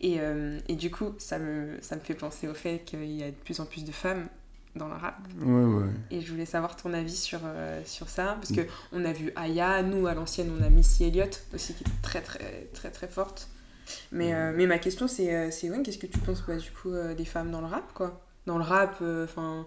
Et, 0.00 0.18
et 0.68 0.74
du 0.74 0.90
coup, 0.90 1.14
ça 1.18 1.38
me, 1.38 1.78
ça 1.80 1.94
me 1.94 2.00
fait 2.00 2.14
penser 2.14 2.48
au 2.48 2.54
fait 2.54 2.84
qu'il 2.84 3.04
y 3.04 3.22
a 3.22 3.30
de 3.30 3.36
plus 3.36 3.60
en 3.60 3.66
plus 3.66 3.84
de 3.84 3.92
femmes 3.92 4.28
dans 4.78 4.88
le 4.88 4.94
rap. 4.94 5.18
Ouais, 5.42 5.64
ouais. 5.64 5.84
Et 6.10 6.20
je 6.22 6.30
voulais 6.30 6.46
savoir 6.46 6.76
ton 6.76 6.92
avis 6.94 7.14
sur, 7.16 7.40
euh, 7.44 7.82
sur 7.84 8.08
ça, 8.08 8.36
parce 8.40 8.50
Mm. 8.50 8.56
que 8.56 8.60
on 8.92 9.04
a 9.04 9.12
vu 9.12 9.32
Aya, 9.36 9.82
nous, 9.82 10.06
à 10.06 10.14
l'ancienne, 10.14 10.50
on 10.58 10.62
a 10.64 10.70
Missy 10.70 11.04
Elliott, 11.04 11.44
aussi, 11.54 11.74
qui 11.74 11.84
est 11.84 12.02
très, 12.02 12.20
très, 12.22 12.68
très, 12.72 12.90
très 12.90 13.08
forte. 13.08 13.48
Mais, 14.12 14.34
euh, 14.34 14.52
mais 14.56 14.66
ma 14.66 14.78
question, 14.78 15.08
c'est, 15.08 15.34
euh, 15.34 15.50
c'est 15.50 15.70
ouais, 15.70 15.82
qu'est-ce 15.82 15.98
que 15.98 16.06
tu 16.06 16.18
penses, 16.18 16.42
bah, 16.46 16.56
du 16.56 16.70
coup, 16.70 16.90
euh, 16.92 17.14
des 17.14 17.24
femmes 17.24 17.50
dans 17.50 17.60
le 17.60 17.66
rap, 17.66 17.92
quoi? 17.94 18.20
Dans 18.46 18.56
le 18.58 18.64
rap, 18.64 19.02
enfin, 19.24 19.66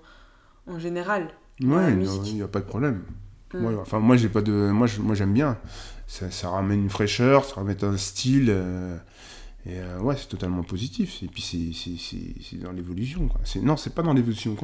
en 0.68 0.80
général. 0.80 1.30
Ouais, 1.62 1.92
il 1.94 2.34
n'y 2.36 2.42
a 2.42 2.48
pas 2.48 2.60
de 2.60 2.66
problème. 2.66 3.04
Mm. 3.54 3.60
Moi, 3.60 3.74
enfin, 3.82 4.00
moi, 4.00 4.16
j'ai 4.18 4.30
pas 4.30 4.42
de, 4.42 4.52
moi, 4.72 4.88
je- 4.88 5.02
moi, 5.02 5.14
j'aime 5.16 5.34
bien. 5.34 5.58
Ça, 6.08 6.30
ça 6.32 6.50
ramène 6.50 6.82
une 6.84 6.90
fraîcheur, 6.90 7.46
ça 7.46 7.56
ramène 7.56 7.78
un 7.84 7.98
style. 7.98 8.50
Et 9.66 9.80
euh, 9.80 10.00
ouais, 10.00 10.16
c'est 10.18 10.28
totalement 10.28 10.64
positif. 10.64 11.22
Et 11.24 11.28
puis 11.28 11.42
c'est, 11.42 12.58
dans 12.58 12.72
l'évolution. 12.72 13.30
Non, 13.62 13.78
c'est 13.78 13.94
pas 13.94 14.02
dans 14.02 14.14
l'évolution. 14.14 14.56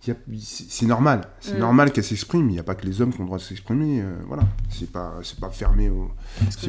C'est, 0.00 0.86
normal. 0.86 1.28
C'est 1.40 1.54
Mm. 1.54 1.58
normal 1.60 1.92
qu'elle 1.92 2.04
s'exprime. 2.04 2.48
Il 2.50 2.52
n'y 2.52 2.58
a 2.58 2.62
pas 2.62 2.74
que 2.74 2.84
les 2.84 3.00
hommes 3.00 3.12
qui 3.12 3.20
ont 3.20 3.24
le 3.24 3.28
droit 3.28 3.38
de 3.38 3.42
s'exprimer. 3.42 4.00
euh, 4.02 4.16
voilà. 4.26 4.42
C'est 4.70 4.90
pas, 4.90 5.14
pas 5.40 5.50
fermé 5.50 5.88
aux. 5.88 6.10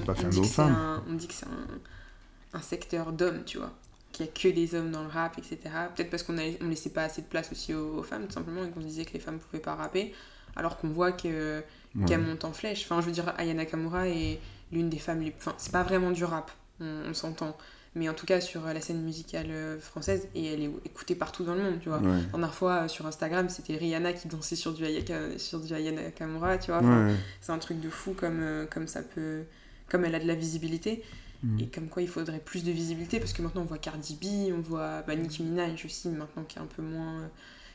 Pas 0.05 0.15
fermé 0.15 0.37
aux 0.37 0.43
femmes. 0.43 0.71
un- 0.73 1.03
on 1.09 1.13
dit 1.13 1.27
que 1.27 1.33
c'est 1.33 1.45
un, 1.47 2.57
un 2.57 2.61
secteur 2.61 3.11
d'hommes, 3.11 3.43
tu 3.45 3.57
vois. 3.57 3.71
Qu'il 4.13 4.25
n'y 4.25 4.31
a 4.31 4.33
que 4.33 4.47
des 4.55 4.75
hommes 4.75 4.91
dans 4.91 5.01
le 5.03 5.09
rap, 5.09 5.37
etc. 5.37 5.57
Peut-être 5.93 6.09
parce 6.09 6.23
qu'on 6.23 6.31
ne 6.33 6.69
laissait 6.69 6.89
pas 6.91 7.03
assez 7.03 7.21
de 7.21 7.27
place 7.27 7.51
aussi 7.51 7.73
aux, 7.73 7.97
aux 7.99 8.03
femmes, 8.03 8.25
tout 8.27 8.31
simplement, 8.33 8.63
et 8.63 8.69
qu'on 8.69 8.79
se 8.81 8.85
disait 8.85 9.03
que 9.03 9.11
les 9.13 9.19
femmes 9.19 9.35
ne 9.35 9.39
pouvaient 9.39 9.59
pas 9.61 9.75
rapper, 9.75 10.13
alors 10.55 10.77
qu'on 10.77 10.87
voit 10.89 11.11
que, 11.11 11.61
Ouais. 11.97 12.05
qu'elles 12.05 12.21
montent 12.21 12.45
en 12.45 12.53
flèche. 12.53 12.83
Enfin, 12.85 13.01
je 13.01 13.05
veux 13.07 13.11
dire, 13.11 13.33
Aya 13.37 13.53
Nakamura 13.53 14.07
est 14.07 14.39
l'une 14.71 14.89
des 14.89 14.99
femmes 14.99 15.19
les 15.21 15.33
Enfin, 15.37 15.53
c'est 15.57 15.71
pas 15.73 15.83
vraiment 15.83 16.11
du 16.11 16.23
rap, 16.25 16.51
on, 16.79 17.09
on 17.09 17.13
s'entend. 17.13 17.55
Mais 17.97 18.09
en 18.09 18.13
tout 18.13 18.25
cas, 18.25 18.41
sur 18.41 18.65
la 18.65 18.81
scène 18.81 19.01
musicale 19.01 19.47
euh, 19.51 19.79
française, 19.79 20.27
et 20.35 20.45
elle 20.53 20.61
est 20.63 20.71
écoutée 20.83 21.15
partout 21.15 21.45
dans 21.45 21.55
le 21.55 21.63
monde, 21.63 21.79
tu 21.81 21.87
vois. 21.87 21.99
Ouais. 21.99 22.07
La 22.07 22.21
dernière 22.23 22.53
fois, 22.53 22.73
euh, 22.83 22.87
sur 22.89 23.05
Instagram, 23.05 23.47
c'était 23.47 23.77
Rihanna 23.77 24.11
qui 24.11 24.27
dansait 24.27 24.57
sur 24.57 24.73
du 24.73 24.83
Aya, 24.85 25.01
sur 25.37 25.61
du 25.61 25.73
Aya 25.73 25.93
Nakamura, 25.93 26.57
tu 26.57 26.71
vois. 26.71 26.79
Enfin, 26.79 27.07
Ouais. 27.07 27.15
c'est 27.39 27.53
un 27.53 27.57
truc 27.59 27.79
de 27.79 27.89
fou 27.89 28.13
comme, 28.13 28.41
euh, 28.41 28.65
comme 28.65 28.87
ça 28.87 29.01
peut. 29.01 29.43
Comme 29.87 30.03
elle 30.03 30.15
a 30.15 30.19
de 30.19 30.27
la 30.27 30.35
visibilité. 30.35 31.03
Mm. 31.43 31.59
Et 31.59 31.67
comme 31.67 31.87
quoi 31.87 32.01
il 32.01 32.07
faudrait 32.09 32.39
plus 32.39 32.63
de 32.63 32.71
visibilité 32.71 33.19
parce 33.19 33.31
que 33.33 33.41
maintenant 33.41 33.61
on 33.61 33.65
voit 33.65 33.77
Cardi 33.77 34.15
B, 34.15 34.51
on 34.53 34.61
voit 34.61 35.01
bah, 35.03 35.15
Nicki 35.15 35.43
Minaj 35.43 35.85
aussi 35.85 36.09
maintenant 36.09 36.43
qui 36.43 36.57
est 36.57 36.61
un 36.61 36.65
peu 36.65 36.81
moins 36.81 37.19
euh, 37.19 37.27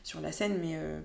sur 0.03 0.19
la 0.19 0.31
scène, 0.31 0.57
mais, 0.59 0.73
euh, 0.75 0.99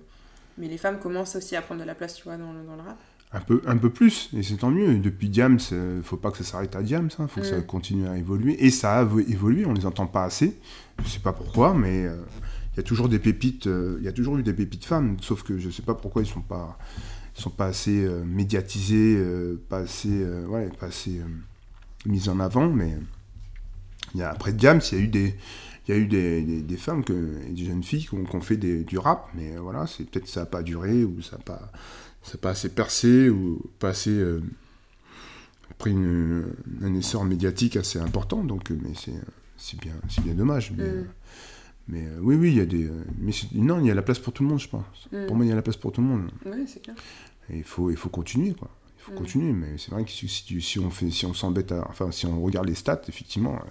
mais 0.57 0.67
les 0.67 0.77
femmes 0.77 0.99
commencent 0.99 1.35
aussi 1.35 1.55
à 1.55 1.61
prendre 1.61 1.79
de 1.81 1.85
la 1.87 1.95
place, 1.95 2.15
tu 2.15 2.23
vois, 2.23 2.35
dans 2.35 2.51
le, 2.51 2.63
dans 2.63 2.75
le 2.75 2.81
rap. 2.81 2.97
Un 3.33 3.41
peu, 3.41 3.61
un 3.67 3.75
peu 3.75 3.89
plus, 3.89 4.29
et 4.35 4.41
c'est 4.41 4.55
tant 4.55 4.71
mieux. 4.71 4.97
Depuis 4.99 5.27
Diams, 5.27 5.59
euh, 5.73 6.01
faut 6.01 6.15
pas 6.15 6.31
que 6.31 6.37
ça 6.37 6.45
s'arrête 6.45 6.75
à 6.77 6.81
Diams, 6.81 7.09
il 7.19 7.27
faut 7.27 7.41
que 7.41 7.45
ça 7.45 7.57
Mm. 7.57 7.65
continue 7.65 8.07
à 8.07 8.17
évoluer. 8.17 8.55
Et 8.65 8.69
ça 8.71 8.99
a 8.99 9.03
évo- 9.03 9.19
évolué, 9.19 9.65
on 9.65 9.73
les 9.73 9.85
entend 9.85 10.07
pas 10.07 10.23
assez. 10.23 10.57
Je 11.03 11.09
sais 11.09 11.19
pas 11.19 11.33
pourquoi, 11.33 11.73
mais 11.73 12.05
euh, 12.05 12.15
il 12.73 12.77
y 12.77 12.79
a 12.79 12.83
toujours 12.83 13.09
des 13.09 13.19
pépites, 13.19 13.67
euh, 13.67 13.97
il 13.99 14.05
y 14.05 14.07
a 14.07 14.13
toujours 14.13 14.37
eu 14.37 14.43
des 14.43 14.53
pépites 14.53 14.85
femmes, 14.85 15.17
sauf 15.19 15.43
que 15.43 15.57
je 15.57 15.69
sais 15.69 15.81
pas 15.81 15.93
pourquoi 15.93 16.21
ils 16.21 16.25
sont 16.27 16.41
pas, 16.41 16.77
ils 17.37 17.41
sont 17.41 17.49
pas 17.49 17.65
assez 17.65 18.05
euh, 18.05 18.23
médiatisés, 18.23 19.21
pas 19.67 19.79
assez, 19.79 20.23
ouais, 20.47 20.69
pas 20.79 20.87
assez 20.87 21.19
mis 22.05 22.29
en 22.29 22.39
avant. 22.39 22.69
Mais 22.69 22.95
il 24.13 24.21
y 24.21 24.23
a, 24.23 24.29
après 24.31 24.53
Diams, 24.53 24.79
il 24.93 24.97
y 24.97 25.01
a 25.01 25.03
eu 25.03 25.07
des, 25.09 25.35
il 25.87 25.93
y 25.93 25.97
a 25.97 25.99
eu 25.99 26.07
des, 26.07 26.41
des- 26.43 26.61
des 26.61 26.77
femmes, 26.77 27.03
que, 27.03 27.13
et 27.45 27.51
des 27.51 27.65
jeunes 27.65 27.83
filles 27.83 28.05
qui 28.07 28.15
ont, 28.15 28.41
fait 28.41 28.57
des- 28.57 28.85
du 28.85 28.97
rap, 28.97 29.27
mais 29.35 29.57
voilà, 29.57 29.85
c'est 29.85 30.05
peut-être 30.09 30.23
que 30.25 30.31
ça 30.31 30.39
n'a 30.41 30.45
pas 30.45 30.63
duré 30.63 31.03
ou 31.03 31.21
ça 31.21 31.37
n'a 31.37 31.43
pas, 31.43 31.71
a 32.35 32.37
pas 32.37 32.49
assez 32.51 32.69
percé 32.69 33.29
ou 33.29 33.61
pas 33.79 33.89
assez 33.89 34.09
euh, 34.11 34.41
pris 35.77 35.91
une- 35.91 36.45
un 36.81 36.93
essor 36.95 37.23
médiatique 37.25 37.75
assez 37.77 37.99
important. 37.99 38.43
Donc, 38.43 38.71
euh, 38.71 38.77
mais 38.81 38.93
c'est, 38.95 39.13
c'est 39.57 39.79
bien, 39.79 39.93
c'est 40.09 40.23
bien 40.23 40.33
dommage. 40.33 40.71
Mais, 40.75 40.83
Mm. 40.83 40.87
euh, 40.87 41.03
mais 41.87 42.05
euh, 42.07 42.19
oui, 42.21 42.35
oui, 42.35 42.49
il 42.49 42.57
y 42.57 42.61
a 42.61 42.65
des, 42.65 42.85
euh, 42.87 43.03
mais 43.19 43.31
c'est- 43.31 43.53
non, 43.53 43.79
il 43.79 43.85
y 43.87 43.91
a 43.91 43.95
la 43.95 44.01
place 44.01 44.19
pour 44.19 44.33
tout 44.33 44.43
le 44.43 44.49
monde, 44.49 44.59
je 44.59 44.67
pense. 44.69 44.85
Mm. 45.11 45.25
Pour 45.27 45.35
moi, 45.35 45.45
il 45.45 45.49
y 45.49 45.51
a 45.51 45.55
la 45.55 45.61
place 45.61 45.77
pour 45.77 45.91
tout 45.91 46.01
le 46.01 46.07
monde. 46.07 46.29
Ouais, 46.45 46.65
c'est 46.67 46.81
clair. 46.81 46.95
Et 47.49 47.57
il 47.59 47.63
faut, 47.63 47.89
il 47.91 47.97
faut 47.97 48.09
continuer, 48.09 48.53
quoi. 48.53 48.69
Il 48.97 49.03
faut 49.03 49.11
Mm. 49.13 49.15
continuer, 49.15 49.53
mais 49.53 49.77
c'est 49.77 49.91
vrai 49.91 50.03
que 50.03 50.11
si, 50.11 50.27
si 50.27 50.79
on 50.79 50.89
fait, 50.89 51.09
si 51.11 51.25
on 51.25 51.33
s'embête, 51.33 51.71
enfin, 51.71 52.11
si 52.11 52.25
on 52.25 52.41
regarde 52.41 52.67
les 52.67 52.75
stats, 52.75 53.01
effectivement, 53.07 53.55
euh, 53.55 53.69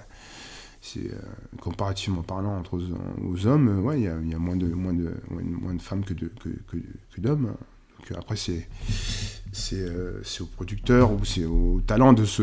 c'est 0.80 1.10
euh, 1.12 1.18
comparativement 1.60 2.22
parlant 2.22 2.56
entre 2.58 2.78
aux, 2.78 3.28
aux 3.32 3.46
hommes, 3.46 3.68
euh, 3.68 3.80
ouais, 3.80 4.00
il 4.00 4.02
y 4.02 4.30
y 4.30 4.34
a 4.34 4.38
moins 4.38 4.56
de, 4.56 4.66
moins 4.68 4.94
de, 4.94 5.12
moins 5.30 5.42
de- 5.42 5.48
moins 5.48 5.74
de 5.74 5.82
femmes 5.82 6.04
que 6.04 6.14
de, 6.14 6.28
que, 6.40 6.48
que, 6.68 6.76
que 7.12 7.20
d'hommes. 7.20 7.54
Donc 7.98 8.12
euh, 8.12 8.14
après, 8.18 8.36
c'est, 8.36 8.68
c'est, 9.52 9.80
euh, 9.80 10.22
c'est 10.22 10.42
aux 10.42 10.46
producteurs 10.46 11.12
ou 11.12 11.24
c'est 11.24 11.44
au 11.44 11.80
talent 11.86 12.12
de 12.12 12.24
se, 12.24 12.42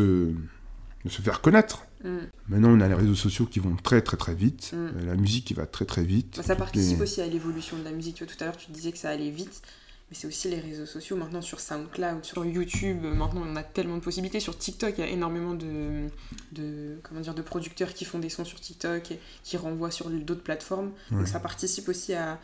de 1.04 1.08
se 1.08 1.22
faire 1.22 1.40
connaître. 1.40 1.86
Mm. 2.04 2.18
Maintenant, 2.48 2.68
on 2.70 2.80
a 2.80 2.88
les 2.88 2.94
réseaux 2.94 3.14
sociaux 3.14 3.46
qui 3.46 3.58
vont 3.58 3.76
très, 3.76 4.02
très, 4.02 4.16
très 4.16 4.34
vite. 4.34 4.72
Mm. 4.72 4.76
Euh, 4.76 5.06
la 5.06 5.16
musique 5.16 5.46
qui 5.46 5.54
va 5.54 5.66
très, 5.66 5.84
très 5.84 6.04
vite. 6.04 6.34
Bah, 6.36 6.42
ça 6.42 6.56
participe 6.56 7.00
aussi 7.00 7.20
à 7.20 7.26
l'évolution 7.26 7.78
de 7.78 7.84
la 7.84 7.92
musique. 7.92 8.16
Tu 8.16 8.24
vois, 8.24 8.32
tout 8.32 8.42
à 8.42 8.46
l'heure, 8.46 8.56
tu 8.56 8.70
disais 8.70 8.92
que 8.92 8.98
ça 8.98 9.10
allait 9.10 9.30
vite. 9.30 9.62
Mais 10.10 10.16
c'est 10.16 10.26
aussi 10.26 10.50
les 10.50 10.60
réseaux 10.60 10.86
sociaux. 10.86 11.16
Maintenant, 11.16 11.40
sur 11.40 11.60
SoundCloud, 11.60 12.24
sur 12.24 12.44
YouTube, 12.44 13.04
euh, 13.04 13.14
maintenant, 13.14 13.42
on 13.46 13.56
a 13.56 13.62
tellement 13.62 13.96
de 13.96 14.02
possibilités. 14.02 14.38
Sur 14.38 14.56
TikTok, 14.56 14.94
il 14.98 15.00
y 15.00 15.04
a 15.04 15.10
énormément 15.10 15.54
de, 15.54 16.08
de, 16.52 16.98
comment 17.02 17.20
dire, 17.20 17.34
de 17.34 17.42
producteurs 17.42 17.94
qui 17.94 18.04
font 18.04 18.18
des 18.18 18.28
sons 18.28 18.44
sur 18.44 18.60
TikTok 18.60 19.12
et 19.12 19.20
qui 19.42 19.56
renvoient 19.56 19.90
sur 19.90 20.10
d'autres 20.10 20.42
plateformes. 20.42 20.92
Ouais. 21.10 21.18
Donc 21.18 21.28
ça 21.28 21.40
participe 21.40 21.88
aussi 21.88 22.12
à, 22.12 22.38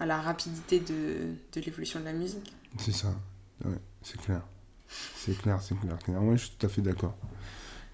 à 0.00 0.06
la 0.06 0.20
rapidité 0.20 0.80
de, 0.80 1.34
de 1.52 1.60
l'évolution 1.64 2.00
de 2.00 2.04
la 2.04 2.12
musique. 2.12 2.52
C'est 2.78 2.92
ça, 2.92 3.08
ouais, 3.64 3.78
c'est 4.02 4.20
clair. 4.20 4.42
C'est 5.16 5.36
clair, 5.36 5.60
c'est 5.60 5.78
clair. 5.78 5.98
clair. 5.98 6.22
Ouais, 6.22 6.36
je 6.36 6.44
suis 6.46 6.52
tout 6.58 6.66
à 6.66 6.68
fait 6.68 6.82
d'accord. 6.82 7.16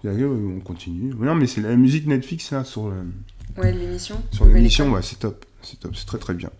On 0.05 0.59
continue. 0.59 1.13
Non, 1.15 1.33
mais 1.33 1.47
c'est 1.47 1.61
la 1.61 1.75
musique 1.75 2.05
Netflix, 2.05 2.51
là, 2.51 2.63
sur, 2.63 2.89
le- 2.89 3.07
Ouais, 3.57 3.71
l'émission. 3.71 4.21
sur 4.31 4.45
l'émission, 4.45 4.91
ouais, 4.91 5.01
c'est 5.01 5.17
top. 5.17 5.45
C'est 5.63 5.79
top, 5.79 5.95
c'est 5.95 6.05
très 6.05 6.19
très 6.19 6.35
bien. 6.35 6.51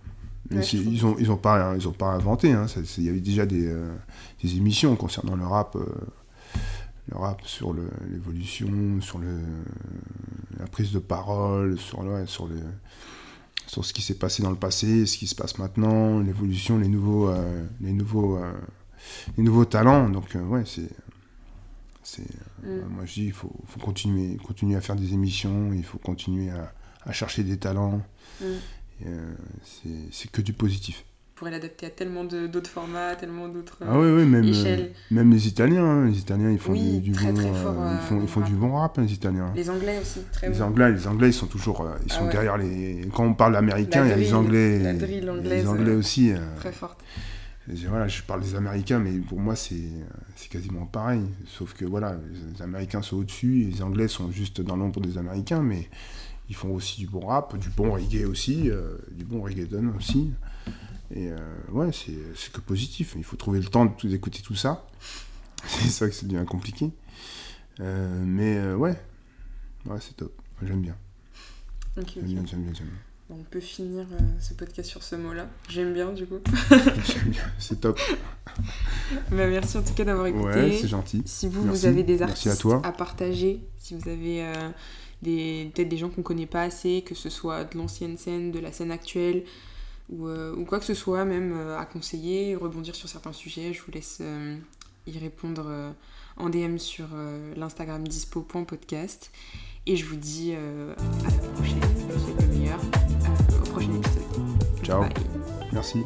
Mais 0.49 0.58
Ouais, 0.58 0.63
ils 0.65 1.05
ont 1.05 1.15
ils 1.19 1.29
ont 1.31 1.38
pas 1.38 1.75
ils 1.77 1.88
ont 1.88 1.91
pas 1.91 2.08
inventé. 2.13 2.53
Hein. 2.53 2.65
Il 2.97 3.03
y 3.03 3.10
avait 3.10 3.19
déjà 3.19 3.45
des, 3.45 3.67
euh, 3.67 3.95
des 4.43 4.55
émissions 4.58 4.95
concernant 4.95 5.36
le 5.36 5.45
rap, 5.45 5.75
euh, 5.75 5.86
le 7.12 7.17
rap 7.17 7.41
sur 7.45 7.73
l'évolution, 8.10 8.99
sur 9.01 9.19
le, 9.19 9.38
la 10.60 10.65
prise 10.65 10.91
de 10.91 10.99
parole, 10.99 11.77
sur 11.79 12.01
le, 12.01 12.25
sur 12.25 12.47
le 12.47 12.55
sur 13.68 13.84
ce 13.84 13.94
qui 13.94 14.02
s'est 14.02 14.15
passé 14.18 14.44
dans 14.44 14.52
le 14.52 14.56
passé, 14.56 15.06
ce 15.06 15.18
qui 15.18 15.28
se 15.28 15.36
passe 15.36 15.58
maintenant, 15.58 16.20
l'évolution, 16.20 16.78
les 16.78 16.88
nouveaux 16.88 17.30
euh, 17.30 17.65
les 17.82 17.94
nouveaux 17.94 18.38
euh, 18.38 18.54
les 19.38 19.44
nouveaux 19.44 19.65
talents. 19.65 20.10
Donc 20.10 20.36
euh, 20.36 20.44
ouais, 20.44 20.63
c'est 20.65 20.89
c'est 22.04 22.28
Mm. 22.63 22.88
moi 22.89 23.06
je 23.06 23.13
dis 23.13 23.26
il 23.26 23.32
faut, 23.32 23.52
faut 23.68 23.80
continuer 23.80 24.38
continuer 24.38 24.76
à 24.76 24.82
faire 24.82 24.96
des 24.96 25.13
émissions, 25.13 25.72
il 25.74 25.84
faut 25.84 26.00
continuer 26.00 26.50
à, 26.50 26.74
à 27.04 27.12
chercher 27.12 27.44
des 27.44 27.58
talents. 27.58 28.02
Mm. 28.41 28.46
C'est 30.12 30.32
que 30.32 30.41
du 30.41 30.54
positif. 30.54 31.06
On 31.36 31.39
pourrait 31.39 31.52
l'adapter 31.52 31.88
à 31.88 31.89
tellement 31.89 32.24
d'autres 32.24 32.69
formats, 32.69 33.13
tellement 33.17 33.50
d'autres 33.50 33.80
Ah 33.82 34.00
oui, 34.00 34.08
oui, 34.10 34.24
même, 34.26 34.45
échelles. 34.45 34.91
euh, 34.93 35.15
même 35.15 35.32
les 35.32 35.50
Italiens, 35.50 35.84
hein, 35.84 36.06
les 36.06 36.17
Italiens, 36.17 36.50
ils 36.50 36.58
font 36.58 36.71
Oui, 36.71 37.00
du, 37.02 37.10
du 37.10 37.12
très, 37.12 37.28
bon, 37.34 37.34
très 37.34 37.50
euh, 37.50 37.54
fort, 37.62 37.76
euh, 37.78 37.91
ils 37.93 38.08
font, 38.08 38.21
ils 38.21 38.28
font 38.30 38.39
rap. 38.39 38.50
du 38.50 38.56
bon 38.56 38.71
rap, 38.76 38.98
hein, 38.98 39.02
les 39.02 39.12
Italiens. 39.13 39.52
Les 39.54 39.69
Anglais 39.69 40.00
aussi, 40.02 40.21
très 40.32 40.48
Les 40.50 40.60
bon. 40.60 40.63
Anglais, 40.63 40.91
les 40.93 41.08
Anglais, 41.08 41.28
ils 41.28 41.34
sont 41.34 41.48
toujours, 41.48 41.82
euh, 41.82 41.89
ils 42.06 42.12
Ah 42.12 42.19
sont 42.19 42.26
ouais. 42.28 42.32
derrière 42.32 42.58
les. 42.58 43.02
Quand 43.13 43.26
on 43.26 43.34
parle 43.34 43.58
américain, 43.58 44.06
il 44.06 44.12
y 44.12 44.13
a 44.13 44.15
les 44.15 44.34
Anglais, 44.34 44.80
la 44.80 44.93
drill 44.93 45.12
et 45.12 45.21
les 45.24 45.30
anglaise, 45.30 45.67
Anglais 45.67 45.91
euh, 45.91 45.98
aussi. 46.00 46.32
euh, 46.32 46.38
Très 46.56 46.71
forte. 46.71 47.04
je- 47.67 47.88
voilà, 47.89 48.08
je 48.08 48.21
parle 48.21 48.39
des 48.39 48.56
Américains, 48.56 49.00
mais 49.00 49.12
pour 49.19 49.41
moi, 49.41 49.58
c'est, 49.58 49.82
quasiment 50.50 50.86
pareil. 50.86 51.24
Sauf 51.48 51.74
que 51.74 51.84
voilà, 51.84 52.17
les 52.56 52.62
Américains 52.62 53.02
sont 53.02 53.17
au-dessus, 53.17 53.67
les 53.74 53.82
Anglais 53.82 54.08
sont 54.08 54.32
juste 54.32 54.62
dans 54.62 54.78
l'ombre 54.78 55.02
des 55.02 55.17
Américains, 55.17 55.62
mais 55.62 55.89
ils 56.48 56.56
font 56.56 56.74
aussi 56.74 57.02
du 57.02 57.08
bon 57.08 57.26
rap, 57.26 57.58
du 57.58 57.67
bon 57.67 57.91
reggae 57.91 58.24
aussi, 58.26 58.69
euh, 58.71 58.95
du 59.12 59.26
bon 59.26 59.41
reggaeton 59.41 59.91
aussi. 59.98 60.32
Et 61.13 61.30
euh, 61.32 61.38
ouais, 61.72 61.91
c'est, 61.91 62.18
c'est 62.36 62.52
que 62.52 62.62
positif. 62.62 63.13
Il 63.18 63.24
faut 63.24 63.38
trouver 63.38 63.60
le 63.60 63.68
temps 63.68 63.86
d'écouter 64.04 64.41
tout 64.41 64.56
ça. 64.56 64.88
C'est 65.68 65.89
ça 65.89 66.08
que 66.08 66.13
ça 66.13 66.28
devient 66.28 66.46
compliqué. 66.46 66.91
Euh, 67.80 68.24
mais 68.26 68.58
euh, 68.58 68.76
ouais, 68.76 68.96
ouais, 69.86 69.98
c'est 70.00 70.15
top. 70.15 70.34
J'aime 70.62 70.82
bien. 70.82 70.96
J'aime 71.98 72.24
bien, 72.24 72.46
j'aime 72.46 72.63
bien, 72.63 72.74
j'aime 72.74 72.89
on 73.32 73.41
peut 73.41 73.60
finir 73.60 74.06
euh, 74.12 74.20
ce 74.39 74.54
podcast 74.54 74.88
sur 74.88 75.02
ce 75.02 75.15
mot-là. 75.15 75.48
J'aime 75.68 75.96
bien, 75.96 76.12
du 76.12 76.28
coup. 76.28 76.38
J'aime 76.70 77.30
bien. 77.30 77.41
C'est 77.58 77.82
top. 77.82 78.00
Bah, 79.32 79.48
merci 79.48 79.80
en 79.80 79.82
tout 79.82 79.96
cas 79.96 80.04
d'avoir 80.04 80.28
écouté. 80.28 80.46
Ouais, 80.46 80.78
c'est 80.80 80.88
gentil. 80.88 81.24
Si 81.26 81.48
vous, 81.48 81.63
Merci. 81.63 81.80
vous 81.80 81.86
avez 81.88 82.04
des 82.04 82.22
artistes 82.22 82.48
à 82.48 82.56
toi. 82.56 82.82
partager, 82.96 83.62
si 83.80 83.96
vous 83.96 84.08
avez 84.08 84.46
des, 85.24 85.72
peut-être 85.74 85.89
des 85.89 85.98
gens 85.98 86.10
qu'on 86.10 86.22
connaît 86.22 86.46
pas 86.46 86.62
assez, 86.62 87.02
que 87.04 87.15
ce 87.15 87.32
soit 87.32 87.63
de 87.63 87.80
l'ancienne 87.80 88.15
scène, 88.15 88.52
de 88.52 88.60
la 88.60 88.72
scène 88.72 88.91
actuelle, 88.91 89.44
ou, 90.10 90.28
euh, 90.28 90.56
ou 90.56 90.65
quoi 90.65 90.80
que 90.80 90.86
ce 90.86 90.94
soit, 90.94 91.26
même 91.26 91.54
euh, 91.56 91.78
à 91.78 91.86
conseiller, 91.86 92.56
rebondir 92.56 92.96
sur 92.96 93.10
certains 93.10 93.34
sujets, 93.34 93.74
je 93.74 93.82
vous 93.82 93.91
laisse 93.91 94.20
euh, 94.22 94.58
y 95.08 95.18
répondre 95.18 95.94
en 96.38 96.50
DM 96.50 96.78
sur 96.78 97.08
l'Instagram 97.56 98.08
dispo.podcast. 98.08 99.32
Et 99.88 99.96
je 99.96 100.06
vous 100.06 100.15
dis 100.15 100.54
à 100.54 101.30
la 101.30 101.48
prochaine, 101.54 101.80
je 102.10 102.13
vous 102.13 102.26
souhaite 102.26 102.41
le 102.41 102.48
meilleur, 102.48 102.80
au 103.62 103.70
prochain 103.70 103.94
épisode. 103.94 104.24
Ciao. 104.84 105.02
Bye. 105.02 105.13
Merci. 105.72 106.00